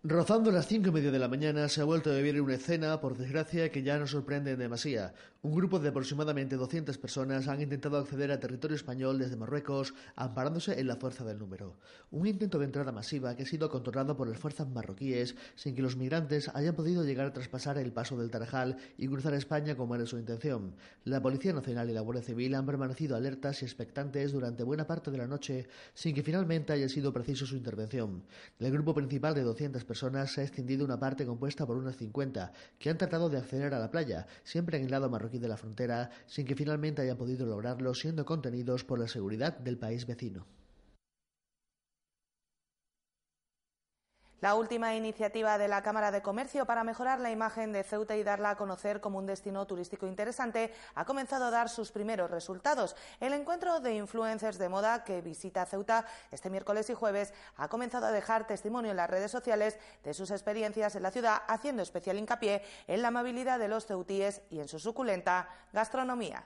Rozando 0.05 0.51
las 0.51 0.67
cinco 0.67 0.89
y 0.89 0.91
media 0.91 1.13
de 1.13 1.19
la 1.21 1.29
mañana 1.29 1.69
se 1.69 1.81
ha 1.81 1.85
vuelto 1.85 2.11
a 2.11 2.17
vivir 2.17 2.41
una 2.41 2.57
escena, 2.57 3.01
por 3.01 3.17
desgracia, 3.17 3.71
que 3.71 3.85
ya 3.85 3.99
no 3.99 4.09
sorprende 4.09 4.51
en 4.51 4.59
demasía. 4.59 5.15
Un 5.45 5.57
grupo 5.57 5.81
de 5.81 5.89
aproximadamente 5.89 6.55
200 6.55 6.99
personas 6.99 7.49
han 7.49 7.61
intentado 7.61 7.99
acceder 7.99 8.31
a 8.31 8.39
territorio 8.39 8.77
español 8.77 9.19
desde 9.19 9.35
Marruecos, 9.35 9.93
amparándose 10.15 10.79
en 10.79 10.87
la 10.87 10.95
fuerza 10.95 11.25
del 11.25 11.41
número. 11.41 11.81
Un 12.13 12.29
intento 12.29 12.61
de 12.61 12.67
entrada 12.67 12.93
masiva 12.93 13.35
que 13.35 13.43
ha 13.43 13.47
sido 13.47 13.69
controlado 13.69 14.17
por 14.17 14.29
las 14.29 14.39
fuerzas 14.39 14.69
marroquíes 14.69 15.35
sin 15.57 15.75
que 15.75 15.83
los 15.83 15.97
migrantes 15.97 16.49
hayan 16.55 16.77
podido 16.77 17.05
llegar 17.05 17.27
a 17.27 17.33
traspasar 17.33 17.77
el 17.79 17.91
paso 17.91 18.17
del 18.17 18.31
Tarajal 18.31 18.77
y 18.97 19.09
cruzar 19.09 19.35
España 19.35 19.75
como 19.75 19.97
era 19.97 20.07
su 20.07 20.17
intención. 20.17 20.77
La 21.03 21.21
Policía 21.21 21.53
Nacional 21.53 21.91
y 21.91 21.93
la 21.93 22.03
Guardia 22.03 22.23
Civil 22.23 22.55
han 22.55 22.65
permanecido 22.65 23.17
alertas 23.17 23.63
y 23.63 23.65
expectantes 23.65 24.31
durante 24.31 24.63
buena 24.63 24.87
parte 24.87 25.11
de 25.11 25.19
la 25.19 25.27
noche 25.27 25.67
sin 25.93 26.15
que 26.15 26.23
finalmente 26.23 26.73
haya 26.73 26.89
sido 26.89 27.13
preciso 27.13 27.47
su 27.47 27.57
intervención. 27.57 28.23
El 28.61 28.71
grupo 28.71 28.95
principal 28.95 29.35
de 29.35 29.43
200 29.43 29.85
personas 29.87 30.31
se 30.31 30.43
ha 30.43 30.45
extendido 30.45 30.85
una 30.85 31.01
parte 31.01 31.27
compuesta 31.27 31.67
por 31.67 31.77
unas 31.77 31.97
50 31.97 32.53
que 32.79 32.91
han 32.91 32.99
tratado 32.99 33.29
de 33.29 33.39
acceder 33.39 33.75
a 33.75 33.81
la 33.81 33.91
playa, 33.91 34.29
siempre 34.45 34.79
en 34.79 34.85
el 34.85 34.93
lado 34.93 35.11
marroquí 35.11 35.32
de 35.41 35.49
la 35.49 35.57
frontera, 35.57 36.11
sin 36.27 36.47
que 36.47 36.55
finalmente 36.55 37.03
hayan 37.03 37.17
podido 37.17 37.47
lograrlo 37.47 37.95
siendo 37.95 38.25
contenidos 38.25 38.85
por 38.85 38.99
la 38.99 39.09
seguridad 39.09 39.59
del 39.59 39.79
país 39.79 40.07
vecino. 40.07 40.47
La 44.43 44.57
última 44.57 44.97
iniciativa 44.97 45.57
de 45.57 45.69
la 45.69 45.83
Cámara 45.83 46.11
de 46.11 46.21
Comercio 46.21 46.67
para 46.67 46.83
mejorar 46.83 47.21
la 47.21 47.31
imagen 47.31 47.73
de 47.73 47.85
Ceuta 47.85 48.17
y 48.17 48.25
darla 48.25 48.51
a 48.51 48.57
conocer 48.57 49.01
como 49.01 49.19
un 49.19 49.25
destino 49.25 49.65
turístico 49.69 50.09
interesante 50.09 50.75
ha 50.97 51.05
comenzado 51.05 51.45
a 51.45 51.53
dar 51.53 51.69
sus 51.69 51.93
primeros 51.93 52.29
resultados. 52.29 52.97
El 53.21 53.35
encuentro 53.35 53.79
de 53.79 53.95
influencers 53.95 54.59
de 54.59 54.69
moda 54.69 55.05
que 55.05 55.21
visita 55.21 55.65
Ceuta 55.65 56.07
este 56.33 56.51
miércoles 56.51 56.91
y 56.91 56.95
jueves 56.95 57.33
ha 57.57 57.69
comenzado 57.69 58.07
a 58.07 58.11
dejar 58.11 58.49
testimonio 58.49 58.91
en 58.91 58.97
las 58.97 59.09
redes 59.09 59.31
sociales 59.31 59.79
de 60.03 60.13
sus 60.13 60.33
experiencias 60.33 60.97
en 60.97 61.05
la 61.05 61.13
ciudad, 61.13 61.43
haciendo 61.47 61.85
especial 61.85 62.19
hincapié 62.19 62.65
en 62.89 63.01
la 63.01 63.09
amabilidad 63.09 63.61
de 63.61 63.69
los 63.69 63.87
ceutíes 63.87 64.43
y 64.51 64.59
en 64.59 64.67
su 64.67 64.81
suculenta 64.81 65.51
gastronomía. 65.73 66.45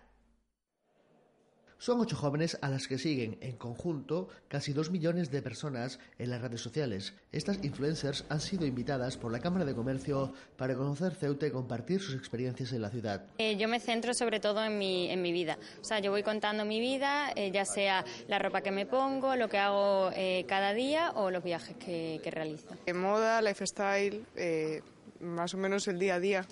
Son 1.78 2.00
ocho 2.00 2.16
jóvenes 2.16 2.56
a 2.62 2.70
las 2.70 2.88
que 2.88 2.96
siguen 2.96 3.36
en 3.42 3.56
conjunto 3.56 4.28
casi 4.48 4.72
dos 4.72 4.90
millones 4.90 5.30
de 5.30 5.42
personas 5.42 5.98
en 6.18 6.30
las 6.30 6.40
redes 6.40 6.62
sociales. 6.62 7.12
Estas 7.32 7.62
influencers 7.62 8.24
han 8.30 8.40
sido 8.40 8.64
invitadas 8.64 9.18
por 9.18 9.30
la 9.30 9.40
Cámara 9.40 9.66
de 9.66 9.74
Comercio 9.74 10.32
para 10.56 10.74
conocer 10.74 11.14
Ceuta 11.14 11.46
y 11.46 11.50
compartir 11.50 12.00
sus 12.00 12.14
experiencias 12.14 12.72
en 12.72 12.80
la 12.80 12.88
ciudad. 12.88 13.26
Eh, 13.36 13.56
yo 13.58 13.68
me 13.68 13.78
centro 13.78 14.14
sobre 14.14 14.40
todo 14.40 14.64
en 14.64 14.78
mi, 14.78 15.10
en 15.10 15.20
mi 15.20 15.32
vida. 15.32 15.58
O 15.80 15.84
sea, 15.84 15.98
yo 15.98 16.10
voy 16.10 16.22
contando 16.22 16.64
mi 16.64 16.80
vida, 16.80 17.30
eh, 17.36 17.50
ya 17.52 17.66
sea 17.66 18.06
la 18.26 18.38
ropa 18.38 18.62
que 18.62 18.70
me 18.70 18.86
pongo, 18.86 19.36
lo 19.36 19.50
que 19.50 19.58
hago 19.58 20.10
eh, 20.14 20.46
cada 20.48 20.72
día 20.72 21.12
o 21.14 21.30
los 21.30 21.44
viajes 21.44 21.76
que, 21.76 22.20
que 22.24 22.30
realizo. 22.30 22.68
En 22.86 22.98
moda, 22.98 23.42
lifestyle, 23.42 24.24
eh, 24.34 24.80
más 25.20 25.52
o 25.52 25.58
menos 25.58 25.86
el 25.88 25.98
día 25.98 26.14
a 26.14 26.20
día. 26.20 26.46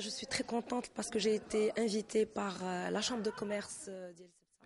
Je 0.00 0.10
suis 0.10 0.26
très 0.26 0.44
contente 0.44 0.90
parce 0.94 1.08
que 1.08 1.18
j'ai 1.18 1.34
été 1.34 1.72
invitée 1.76 2.26
par 2.26 2.54
euh, 2.62 2.90
la 2.90 3.00
Chambre 3.00 3.22
de 3.22 3.30
commerce 3.30 3.90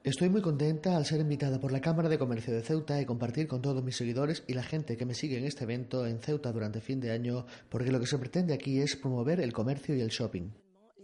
Estoy 0.05 0.31
muy 0.31 0.43
contenta 0.43 0.97
al 0.97 1.07
ser 1.07 1.21
invitada 1.21 1.61
por 1.61 1.71
la 1.71 1.81
Cámara 1.81 2.09
de 2.09 2.19
Comercio 2.19 2.53
de 2.53 2.63
Ceuta 2.63 3.01
y 3.01 3.07
compartir 3.07 3.47
con 3.47 3.63
todos 3.63 3.85
mis 3.85 3.95
seguidores 3.95 4.43
y 4.49 4.55
la 4.55 4.65
gente 4.65 4.97
que 4.97 5.07
me 5.07 5.15
sigue 5.15 5.39
en 5.39 5.45
este 5.45 5.63
evento 5.63 6.07
en 6.07 6.19
Ceuta 6.21 6.51
durante 6.51 6.81
fin 6.81 6.99
de 6.99 7.13
año, 7.13 7.47
porque 7.69 7.93
lo 7.93 8.01
que 8.01 8.07
se 8.07 8.19
pretende 8.19 8.53
aquí 8.53 8.81
es 8.81 8.97
promover 8.97 9.39
el 9.39 9.53
comercio 9.53 9.95
y 9.95 10.01
el 10.01 10.09
shopping. 10.09 10.51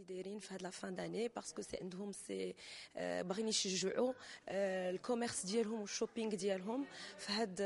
دايرين 0.08 0.38
في 0.38 0.54
هاد 0.54 0.62
لا 0.62 0.70
فان 0.70 0.94
داني 0.94 1.28
باسكو 1.28 1.62
سي 1.62 1.76
عندهم 1.82 2.12
سي 2.12 2.54
باغيين 2.96 3.48
يشجعوا 3.48 4.12
الكوميرس 4.48 5.46
ديالهم 5.46 5.80
والشوبينغ 5.80 6.34
ديالهم 6.34 6.86
في 7.18 7.32
هاد 7.32 7.56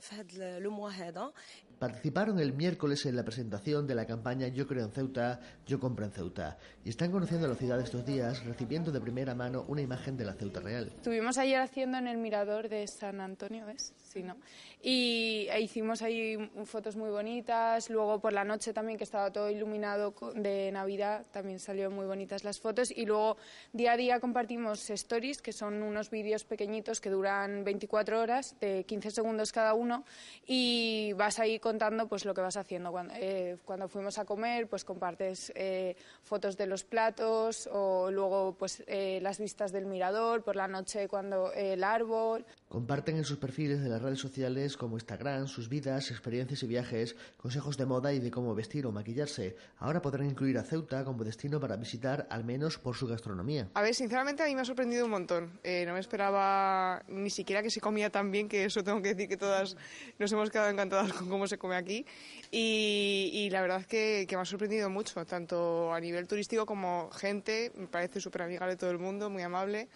في 0.00 0.14
هاد 0.14 0.32
لو 0.62 0.70
موا 0.70 0.90
هذا 0.90 1.32
Participaron 1.79 2.39
el 2.39 2.51
miércoles 2.51 3.05
en 3.05 3.15
la 3.15 3.23
presentación 3.23 3.87
de 3.87 3.95
la 3.95 4.05
campaña 4.05 4.49
Yo 4.49 4.67
creo 4.67 4.83
en 4.83 4.91
Ceuta, 4.91 5.39
Yo 5.65 5.79
compro 5.79 6.03
en 6.03 6.11
Ceuta 6.11 6.57
y 6.83 6.89
están 6.89 7.09
conociendo 7.09 7.47
la 7.47 7.55
ciudad 7.55 7.79
estos 7.79 8.05
días 8.05 8.43
recibiendo 8.45 8.91
de 8.91 8.99
primera 8.99 9.33
mano 9.33 9.63
una 9.67 9.81
imagen 9.81 10.17
de 10.17 10.25
la 10.25 10.33
Ceuta 10.33 10.59
real. 10.59 10.91
Estuvimos 10.95 11.37
ayer 11.37 11.61
haciendo 11.61 11.97
en 11.97 12.07
el 12.07 12.17
mirador 12.17 12.67
de 12.67 12.85
San 12.87 13.21
Antonio, 13.21 13.65
¿ves? 13.65 13.93
Sí, 13.97 14.23
¿no? 14.23 14.35
Y 14.81 15.47
e 15.51 15.61
hicimos 15.61 16.01
ahí 16.01 16.37
fotos 16.65 16.95
muy 16.95 17.09
bonitas, 17.09 17.89
luego 17.89 18.19
por 18.19 18.33
la 18.33 18.43
noche 18.43 18.73
también 18.73 18.97
que 18.97 19.03
estaba 19.03 19.31
todo 19.31 19.49
iluminado 19.49 20.13
de 20.35 20.71
Navidad, 20.71 21.25
también 21.31 21.59
salió 21.59 21.91
muy 21.91 22.05
bonitas 22.05 22.43
las 22.43 22.59
fotos 22.59 22.91
y 22.91 23.05
luego 23.05 23.37
día 23.71 23.93
a 23.93 23.97
día 23.97 24.19
compartimos 24.19 24.89
stories, 24.89 25.41
que 25.41 25.53
son 25.53 25.81
unos 25.83 26.09
vídeos 26.09 26.43
pequeñitos 26.43 26.99
que 26.99 27.09
duran 27.09 27.63
24 27.63 28.19
horas, 28.19 28.55
de 28.59 28.83
15 28.85 29.11
segundos 29.11 29.51
cada 29.51 29.73
uno 29.73 30.05
y 30.45 31.13
vas 31.13 31.39
ahí 31.39 31.59
contando 31.69 32.07
pues 32.07 32.25
lo 32.25 32.33
que 32.33 32.41
vas 32.41 32.57
haciendo. 32.57 32.91
Cuando, 32.91 33.13
eh, 33.15 33.57
cuando 33.63 33.87
fuimos 33.87 34.17
a 34.17 34.25
comer, 34.25 34.67
pues 34.67 34.83
compartes 34.83 35.51
eh, 35.53 35.95
fotos 36.23 36.57
de 36.57 36.65
los 36.65 36.83
platos 36.83 37.69
o 37.71 38.09
luego 38.09 38.55
pues 38.57 38.83
eh, 38.87 39.19
las 39.21 39.37
vistas 39.37 39.71
del 39.71 39.85
mirador, 39.85 40.41
por 40.43 40.55
la 40.55 40.67
noche 40.67 41.07
cuando 41.07 41.53
eh, 41.53 41.73
el 41.73 41.83
árbol. 41.83 42.43
Comparten 42.67 43.17
en 43.17 43.23
sus 43.23 43.37
perfiles 43.37 43.83
de 43.83 43.89
las 43.89 44.01
redes 44.01 44.19
sociales 44.19 44.77
como 44.77 44.95
Instagram 44.95 45.47
sus 45.47 45.69
vidas, 45.69 46.09
experiencias 46.09 46.63
y 46.63 46.67
viajes, 46.67 47.15
consejos 47.37 47.77
de 47.77 47.85
moda 47.85 48.13
y 48.13 48.19
de 48.19 48.31
cómo 48.31 48.55
vestir 48.55 48.87
o 48.87 48.91
maquillarse. 48.91 49.55
Ahora 49.77 50.01
podrán 50.01 50.27
incluir 50.27 50.57
a 50.57 50.63
Ceuta 50.63 51.03
como 51.03 51.23
destino 51.23 51.59
para 51.59 51.75
visitar, 51.75 52.25
al 52.31 52.43
menos 52.43 52.79
por 52.79 52.95
su 52.95 53.05
gastronomía. 53.07 53.69
A 53.75 53.83
ver, 53.83 53.93
sinceramente 53.93 54.41
a 54.41 54.47
mí 54.47 54.55
me 54.55 54.61
ha 54.61 54.65
sorprendido 54.65 55.05
un 55.05 55.11
montón. 55.11 55.59
Eh, 55.63 55.83
no 55.85 55.93
me 55.93 55.99
esperaba 55.99 57.03
ni 57.07 57.29
siquiera 57.29 57.61
que 57.61 57.69
se 57.69 57.79
comía 57.79 58.09
tan 58.09 58.31
bien, 58.31 58.49
que 58.49 58.65
eso 58.65 58.83
tengo 58.83 59.03
que 59.03 59.13
decir 59.13 59.29
que 59.29 59.37
todas 59.37 59.77
nos 60.17 60.31
hemos 60.31 60.49
quedado 60.49 60.69
encantadas 60.69 61.13
con 61.13 61.29
cómo 61.29 61.45
se 61.45 61.58
come 61.59 61.75
aquí. 61.75 62.05
Y, 62.51 63.49
la 63.51 63.61
verdad 63.61 63.85
que, 63.85 64.25
que 64.27 64.35
me 64.35 64.41
ha 64.41 64.45
sorprendido 64.45 64.89
mucho, 64.89 65.23
tanto 65.25 65.93
a 65.93 65.99
nivel 65.99 66.27
turístico 66.27 66.65
como 66.65 67.11
gente. 67.11 67.71
Me 67.75 67.87
parece 67.87 68.19
súper 68.19 68.43
amigable 68.43 68.75
todo 68.75 68.89
el 68.89 68.97
mundo, 68.97 69.29
muy 69.29 69.43
amable 69.43 69.87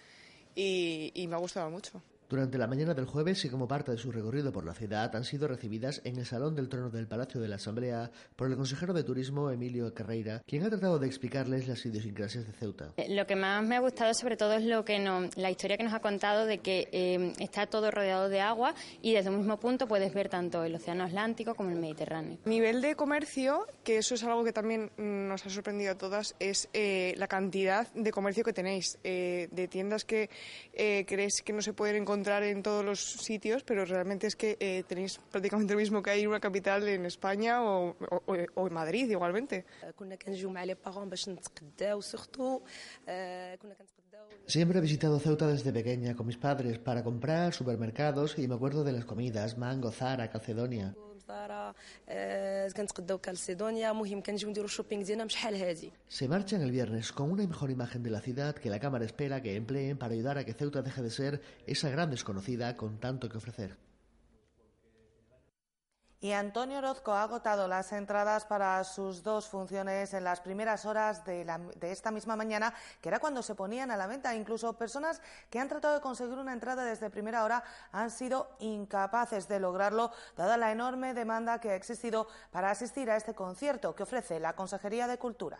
y 0.56 1.26
me 1.28 1.36
ha 1.36 1.40
gustado 1.40 1.70
mucho. 1.72 2.04
Durante 2.34 2.58
la 2.58 2.66
mañana 2.66 2.96
del 2.96 3.06
jueves 3.06 3.46
y 3.46 3.50
como 3.52 3.68
parte 3.68 3.92
de 3.92 3.98
su 4.00 4.12
recorrido 4.12 4.52
por 4.52 4.66
la 4.66 4.74
ciudad 4.74 5.16
han 5.16 5.24
sido 5.24 5.48
recibidas 5.48 6.02
en 6.04 6.18
el 6.18 6.26
Salón 6.26 6.56
del 6.56 6.68
Trono 6.68 6.90
del 6.90 7.06
Palacio 7.06 7.40
de 7.40 7.48
la 7.48 7.58
Asamblea 7.58 8.10
por 8.36 8.50
el 8.50 8.56
consejero 8.56 8.92
de 8.92 9.04
Turismo 9.04 9.52
Emilio 9.52 9.94
Carreira, 9.94 10.42
quien 10.48 10.64
ha 10.64 10.70
tratado 10.72 10.98
de 10.98 11.06
explicarles 11.06 11.68
las 11.68 11.86
idiosincrasias 11.86 12.48
de 12.48 12.54
Ceuta. 12.54 12.92
Eh, 12.98 13.14
Lo 13.14 13.28
que 13.28 13.36
más 13.36 13.64
me 13.64 13.76
ha 13.76 13.82
gustado 13.82 14.16
sobre 14.16 14.36
todo 14.36 14.54
es 14.54 14.66
lo 14.66 14.84
que 14.84 14.98
no, 14.98 15.30
la 15.36 15.52
historia 15.52 15.78
que 15.78 15.84
nos 15.84 15.94
ha 15.94 16.00
contado 16.00 16.48
de 16.48 16.58
que 16.58 16.90
eh, 16.92 17.34
está 17.38 17.68
todo 17.68 17.92
rodeado 17.92 18.30
de 18.30 18.42
agua 18.42 18.74
y 19.04 19.14
desde 19.14 19.30
un 19.30 19.38
mismo 19.38 19.60
punto 19.60 19.88
puedes 19.88 20.12
ver 20.12 20.28
tanto 20.28 20.64
el 20.64 20.74
Océano 20.74 21.04
Atlántico 21.04 21.54
como 21.54 21.70
el 21.70 21.80
Mediterráneo. 21.80 22.40
Nivel 22.46 22.82
de 22.82 22.96
comercio, 22.96 23.68
que 23.84 23.98
eso 23.98 24.16
es 24.16 24.24
algo 24.24 24.44
que 24.44 24.54
también 24.54 24.90
nos 24.98 25.46
ha 25.46 25.52
sorprendido 25.52 25.92
a 25.92 25.98
todas, 26.00 26.34
es 26.40 26.68
eh, 26.74 27.14
la 27.18 27.28
cantidad 27.28 27.94
de 27.94 28.12
comercio 28.12 28.44
que 28.44 28.54
tenéis, 28.54 28.98
eh, 29.04 29.50
de 29.52 29.68
tiendas 29.68 30.04
que 30.04 30.32
eh, 30.74 31.06
creéis 31.08 31.44
que 31.44 31.54
no 31.54 31.62
se 31.62 31.74
pueden 31.74 31.98
encontrar 31.98 32.23
encontrar 32.24 32.44
en 32.44 32.64
todos 32.64 32.86
los 32.86 33.00
sitios, 33.02 33.64
pero 33.64 33.84
realmente 33.84 34.28
es 34.28 34.36
que 34.38 34.56
eh, 34.60 34.84
tenéis 34.88 35.20
prácticamente 35.30 35.74
lo 35.74 35.80
mismo 35.80 36.02
que 36.02 36.12
hay 36.12 36.22
en 36.22 36.30
una 36.30 36.40
capital 36.40 36.88
en 36.88 37.06
España 37.06 37.62
o, 37.62 37.98
o 38.56 38.68
en 38.68 38.74
Madrid 38.74 39.10
igualmente. 39.10 39.66
Siempre 44.46 44.80
he 44.80 44.82
visitado 44.82 45.20
Ceuta 45.20 45.48
desde 45.48 45.74
pequeña 45.74 46.16
con 46.16 46.26
mis 46.28 46.38
padres 46.38 46.80
para 46.80 47.04
comprar 47.04 47.54
supermercados 47.54 48.38
y 48.40 48.48
me 48.48 48.56
acuerdo 48.56 48.86
de 48.86 48.94
las 48.94 49.06
comidas, 49.06 49.58
mango, 49.58 49.92
zara, 49.92 50.30
calcedonia. 50.30 50.96
Se 56.08 56.28
marchan 56.28 56.62
el 56.62 56.72
viernes 56.72 57.12
con 57.12 57.32
una 57.32 57.46
mejor 57.48 57.72
imagen 57.72 58.04
de 58.04 58.10
la 58.10 58.22
ciudad 58.22 58.56
que 58.56 58.70
la 58.70 58.80
Cámara 58.80 59.06
espera 59.06 59.42
que 59.42 59.56
empleen 59.56 59.98
para 59.98 60.14
ayudar 60.14 60.38
a 60.38 60.46
que 60.46 60.54
Ceuta 60.54 60.82
deje 60.82 61.02
de 61.02 61.10
ser 61.10 61.42
esa 61.66 61.90
gran 61.90 62.10
desconocida 62.10 62.78
con 62.78 63.00
tanto 63.00 63.30
que 63.30 63.38
ofrecer. 63.38 63.78
Y 66.24 66.32
Antonio 66.32 66.78
Orozco 66.78 67.12
ha 67.12 67.24
agotado 67.24 67.68
las 67.68 67.92
entradas 67.92 68.46
para 68.46 68.82
sus 68.86 69.24
dos 69.24 69.50
funciones 69.50 70.14
en 70.14 70.24
las 70.24 70.40
primeras 70.40 70.86
horas 70.86 71.26
de, 71.26 71.44
la- 71.44 71.58
de 71.58 71.92
esta 71.92 72.12
misma 72.12 72.38
mañana, 72.38 72.74
que 73.02 73.10
era 73.10 73.20
cuando 73.20 73.44
se 73.44 73.56
ponían 73.56 73.92
a 73.92 73.98
la 73.98 74.08
venta. 74.08 74.34
Incluso 74.34 74.72
personas 74.78 75.20
que 75.50 75.60
han 75.60 75.68
tratado 75.68 75.96
de 75.96 76.00
conseguir 76.00 76.38
una 76.38 76.54
entrada 76.54 76.86
desde 76.86 77.10
primera 77.10 77.44
hora 77.44 77.62
han 77.92 78.10
sido 78.10 78.56
incapaces 78.60 79.50
de 79.50 79.60
lograrlo, 79.60 80.14
dada 80.38 80.56
la 80.56 80.72
enorme 80.72 81.14
demanda 81.14 81.60
que 81.60 81.72
ha 81.72 81.76
existido 81.76 82.30
para 82.52 82.72
asistir 82.72 83.12
a 83.12 83.18
este 83.18 83.34
concierto 83.36 83.94
que 83.94 84.04
ofrece 84.04 84.40
la 84.40 84.56
Consejería 84.56 85.08
de 85.08 85.18
Cultura. 85.18 85.60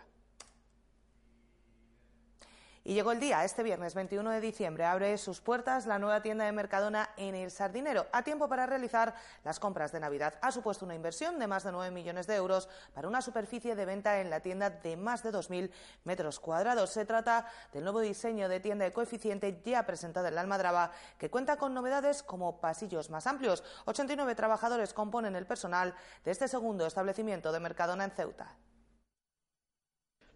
Y 2.86 2.92
llegó 2.92 3.12
el 3.12 3.20
día, 3.20 3.46
este 3.46 3.62
viernes 3.62 3.94
21 3.94 4.28
de 4.28 4.42
diciembre, 4.42 4.84
abre 4.84 5.16
sus 5.16 5.40
puertas 5.40 5.86
la 5.86 5.98
nueva 5.98 6.20
tienda 6.20 6.44
de 6.44 6.52
Mercadona 6.52 7.08
en 7.16 7.34
El 7.34 7.50
Sardinero, 7.50 8.04
a 8.12 8.22
tiempo 8.22 8.46
para 8.46 8.66
realizar 8.66 9.14
las 9.42 9.58
compras 9.58 9.90
de 9.90 10.00
Navidad. 10.00 10.34
Ha 10.42 10.52
supuesto 10.52 10.84
una 10.84 10.94
inversión 10.94 11.38
de 11.38 11.46
más 11.46 11.64
de 11.64 11.72
9 11.72 11.90
millones 11.90 12.26
de 12.26 12.34
euros 12.34 12.68
para 12.92 13.08
una 13.08 13.22
superficie 13.22 13.74
de 13.74 13.86
venta 13.86 14.20
en 14.20 14.28
la 14.28 14.40
tienda 14.40 14.68
de 14.68 14.98
más 14.98 15.22
de 15.22 15.32
2.000 15.32 15.70
metros 16.04 16.38
cuadrados. 16.38 16.90
Se 16.90 17.06
trata 17.06 17.46
del 17.72 17.84
nuevo 17.84 18.00
diseño 18.00 18.50
de 18.50 18.60
tienda 18.60 18.84
de 18.84 18.92
coeficiente 18.92 19.62
ya 19.64 19.86
presentado 19.86 20.28
en 20.28 20.34
la 20.34 20.42
Almadraba, 20.42 20.92
que 21.16 21.30
cuenta 21.30 21.56
con 21.56 21.72
novedades 21.72 22.22
como 22.22 22.60
pasillos 22.60 23.08
más 23.08 23.26
amplios. 23.26 23.64
89 23.86 24.34
trabajadores 24.34 24.92
componen 24.92 25.36
el 25.36 25.46
personal 25.46 25.94
de 26.22 26.32
este 26.32 26.48
segundo 26.48 26.84
establecimiento 26.86 27.50
de 27.50 27.60
Mercadona 27.60 28.04
en 28.04 28.10
Ceuta. 28.10 28.54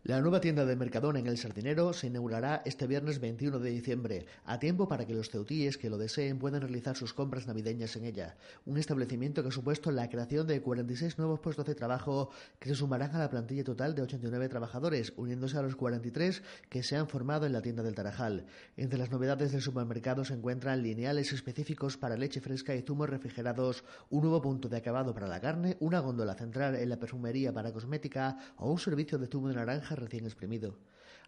La 0.09 0.23
nueva 0.23 0.41
tienda 0.41 0.65
de 0.65 0.75
Mercadona 0.75 1.19
en 1.19 1.27
El 1.27 1.37
Sardinero 1.37 1.93
se 1.93 2.07
inaugurará 2.07 2.63
este 2.65 2.87
viernes 2.87 3.21
21 3.21 3.59
de 3.59 3.69
diciembre, 3.69 4.25
a 4.47 4.59
tiempo 4.59 4.89
para 4.89 5.07
que 5.07 5.13
los 5.13 5.29
ceutíes 5.29 5.77
que 5.77 5.91
lo 5.91 5.99
deseen 5.99 6.39
puedan 6.39 6.63
realizar 6.63 6.97
sus 6.97 7.13
compras 7.13 7.47
navideñas 7.47 7.95
en 7.95 8.07
ella. 8.07 8.39
Un 8.65 8.79
establecimiento 8.79 9.43
que 9.43 9.51
ha 9.51 9.53
supuesto 9.53 9.91
la 9.91 10.09
creación 10.09 10.47
de 10.47 10.63
46 10.63 11.19
nuevos 11.19 11.41
puestos 11.41 11.67
de 11.67 11.75
trabajo 11.75 12.31
que 12.59 12.71
se 12.71 12.75
sumarán 12.75 13.15
a 13.15 13.19
la 13.19 13.29
plantilla 13.29 13.65
total 13.65 13.95
de 13.95 14.01
89 14.01 14.49
trabajadores, 14.49 15.13
uniéndose 15.19 15.59
a 15.59 15.63
los 15.63 15.77
43 15.77 16.43
que 16.71 16.83
se 16.83 16.97
han 16.97 17.07
formado 17.07 17.45
en 17.45 17.53
la 17.53 17.61
tienda 17.61 17.83
del 17.83 17.95
Tarajal. 17.95 18.47
Entre 18.79 18.99
las 18.99 19.11
novedades 19.11 19.53
del 19.53 19.61
supermercado 19.61 20.25
se 20.25 20.33
encuentran 20.33 20.83
lineales 20.83 21.35
específicos 21.35 21.99
para 21.99 22.17
leche 22.17 22.41
fresca 22.41 22.75
y 22.75 22.81
zumos 22.81 23.11
refrigerados, 23.11 23.85
un 24.09 24.23
nuevo 24.23 24.41
punto 24.41 24.71
de 24.71 24.79
acabado 24.79 25.13
para 25.13 25.29
la 25.29 25.43
carne, 25.43 25.77
una 25.81 26.01
góndola 26.01 26.33
central 26.33 26.77
en 26.77 26.89
la 26.89 26.99
perfumería 26.99 27.53
para 27.53 27.75
cosmética 27.75 28.39
o 28.57 28.73
un 28.73 28.79
servicio 28.79 29.19
de 29.19 29.27
zumo 29.27 29.49
de 29.49 29.55
naranja 29.57 29.98
recién 29.99 30.25
exprimido. 30.25 30.75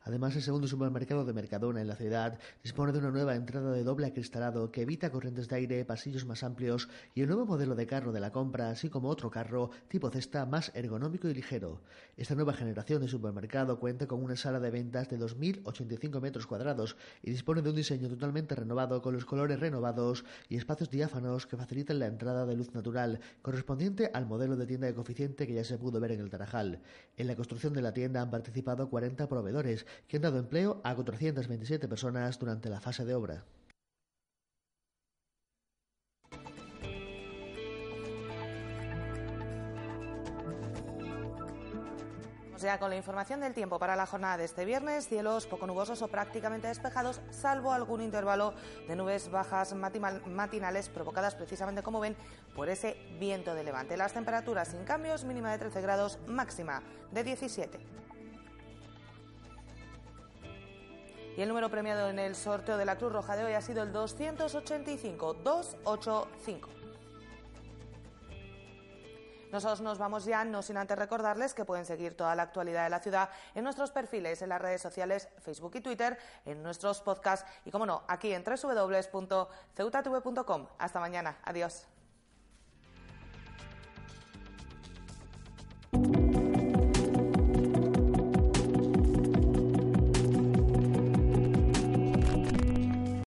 Además, 0.02 0.34
el 0.34 0.42
segundo 0.42 0.66
supermercado 0.66 1.24
de 1.24 1.34
Mercadona 1.34 1.80
en 1.82 1.88
la 1.88 1.94
ciudad 1.94 2.38
dispone 2.62 2.92
de 2.92 3.00
una 3.00 3.10
nueva 3.10 3.34
entrada 3.34 3.70
de 3.72 3.84
doble 3.84 4.06
acristalado 4.06 4.72
que 4.72 4.82
evita 4.82 5.10
corrientes 5.10 5.48
de 5.48 5.56
aire, 5.56 5.84
pasillos 5.84 6.24
más 6.24 6.42
amplios 6.42 6.88
y 7.14 7.20
el 7.20 7.28
nuevo 7.28 7.44
modelo 7.44 7.74
de 7.74 7.86
carro 7.86 8.10
de 8.10 8.20
la 8.20 8.32
compra, 8.32 8.70
así 8.70 8.88
como 8.88 9.10
otro 9.10 9.30
carro 9.30 9.70
tipo 9.88 10.10
cesta 10.10 10.46
más 10.46 10.72
ergonómico 10.74 11.28
y 11.28 11.34
ligero. 11.34 11.82
Esta 12.16 12.34
nueva 12.34 12.54
generación 12.54 13.02
de 13.02 13.08
supermercado 13.08 13.78
cuenta 13.78 14.06
con 14.06 14.22
una 14.22 14.36
sala 14.36 14.58
de 14.58 14.70
ventas 14.70 15.10
de 15.10 15.18
2.085 15.18 16.20
metros 16.20 16.46
cuadrados 16.46 16.96
y 17.22 17.30
dispone 17.30 17.60
de 17.60 17.70
un 17.70 17.76
diseño 17.76 18.08
totalmente 18.08 18.54
renovado 18.54 19.02
con 19.02 19.12
los 19.12 19.26
colores 19.26 19.60
renovados 19.60 20.24
y 20.48 20.56
espacios 20.56 20.90
diáfanos 20.90 21.46
que 21.46 21.58
facilitan 21.58 21.98
la 21.98 22.06
entrada 22.06 22.46
de 22.46 22.56
luz 22.56 22.72
natural, 22.72 23.20
correspondiente 23.42 24.10
al 24.14 24.26
modelo 24.26 24.56
de 24.56 24.66
tienda 24.66 24.86
de 24.86 24.94
coeficiente 24.94 25.46
que 25.46 25.54
ya 25.54 25.64
se 25.64 25.76
pudo 25.76 26.00
ver 26.00 26.12
en 26.12 26.20
el 26.20 26.30
Tarajal. 26.30 26.80
En 27.18 27.26
la 27.26 27.36
construcción 27.36 27.74
de 27.74 27.82
la 27.82 27.92
tienda 27.92 28.22
han 28.22 28.30
participado 28.30 28.88
40 28.88 29.28
proveedores 29.28 29.86
que 30.06 30.16
han 30.16 30.22
dado 30.22 30.38
empleo 30.38 30.80
a 30.84 30.94
427 30.94 31.88
personas 31.88 32.38
durante 32.38 32.68
la 32.68 32.80
fase 32.80 33.04
de 33.04 33.14
obra. 33.14 33.44
ya 42.62 42.78
con 42.78 42.90
la 42.90 42.96
información 42.96 43.40
del 43.40 43.54
tiempo 43.54 43.78
para 43.78 43.96
la 43.96 44.06
jornada 44.06 44.36
de 44.36 44.44
este 44.44 44.64
viernes, 44.64 45.08
cielos 45.08 45.46
poco 45.46 45.66
nubosos 45.66 46.02
o 46.02 46.08
prácticamente 46.08 46.68
despejados, 46.68 47.20
salvo 47.30 47.72
algún 47.72 48.02
intervalo 48.02 48.54
de 48.86 48.96
nubes 48.96 49.30
bajas 49.30 49.74
matinales 49.74 50.88
provocadas 50.88 51.34
precisamente, 51.34 51.82
como 51.82 52.00
ven, 52.00 52.16
por 52.54 52.68
ese 52.68 52.96
viento 53.18 53.54
de 53.54 53.64
levante. 53.64 53.96
Las 53.96 54.12
temperaturas 54.12 54.68
sin 54.68 54.84
cambios, 54.84 55.24
mínima 55.24 55.50
de 55.52 55.58
13 55.58 55.80
grados, 55.80 56.18
máxima 56.26 56.82
de 57.12 57.24
17. 57.24 57.80
Y 61.40 61.42
el 61.42 61.48
número 61.48 61.70
premiado 61.70 62.10
en 62.10 62.18
el 62.18 62.36
sorteo 62.36 62.76
de 62.76 62.84
la 62.84 62.98
Cruz 62.98 63.14
Roja 63.14 63.34
de 63.34 63.46
hoy 63.46 63.54
ha 63.54 63.62
sido 63.62 63.82
el 63.82 63.94
285 63.94 65.32
285. 65.42 66.68
Nosotros 69.50 69.80
nos 69.80 69.96
vamos 69.96 70.26
ya, 70.26 70.44
no 70.44 70.60
sin 70.60 70.76
antes 70.76 70.98
recordarles 70.98 71.54
que 71.54 71.64
pueden 71.64 71.86
seguir 71.86 72.14
toda 72.14 72.34
la 72.34 72.42
actualidad 72.42 72.84
de 72.84 72.90
la 72.90 73.00
ciudad 73.00 73.30
en 73.54 73.64
nuestros 73.64 73.90
perfiles 73.90 74.42
en 74.42 74.50
las 74.50 74.60
redes 74.60 74.82
sociales 74.82 75.30
Facebook 75.38 75.76
y 75.76 75.80
Twitter, 75.80 76.18
en 76.44 76.62
nuestros 76.62 77.00
podcasts 77.00 77.50
y, 77.64 77.70
como 77.70 77.86
no, 77.86 78.02
aquí 78.06 78.34
en 78.34 78.44
www.ceutatv.com. 78.44 80.66
Hasta 80.76 81.00
mañana. 81.00 81.38
Adiós. 81.44 81.86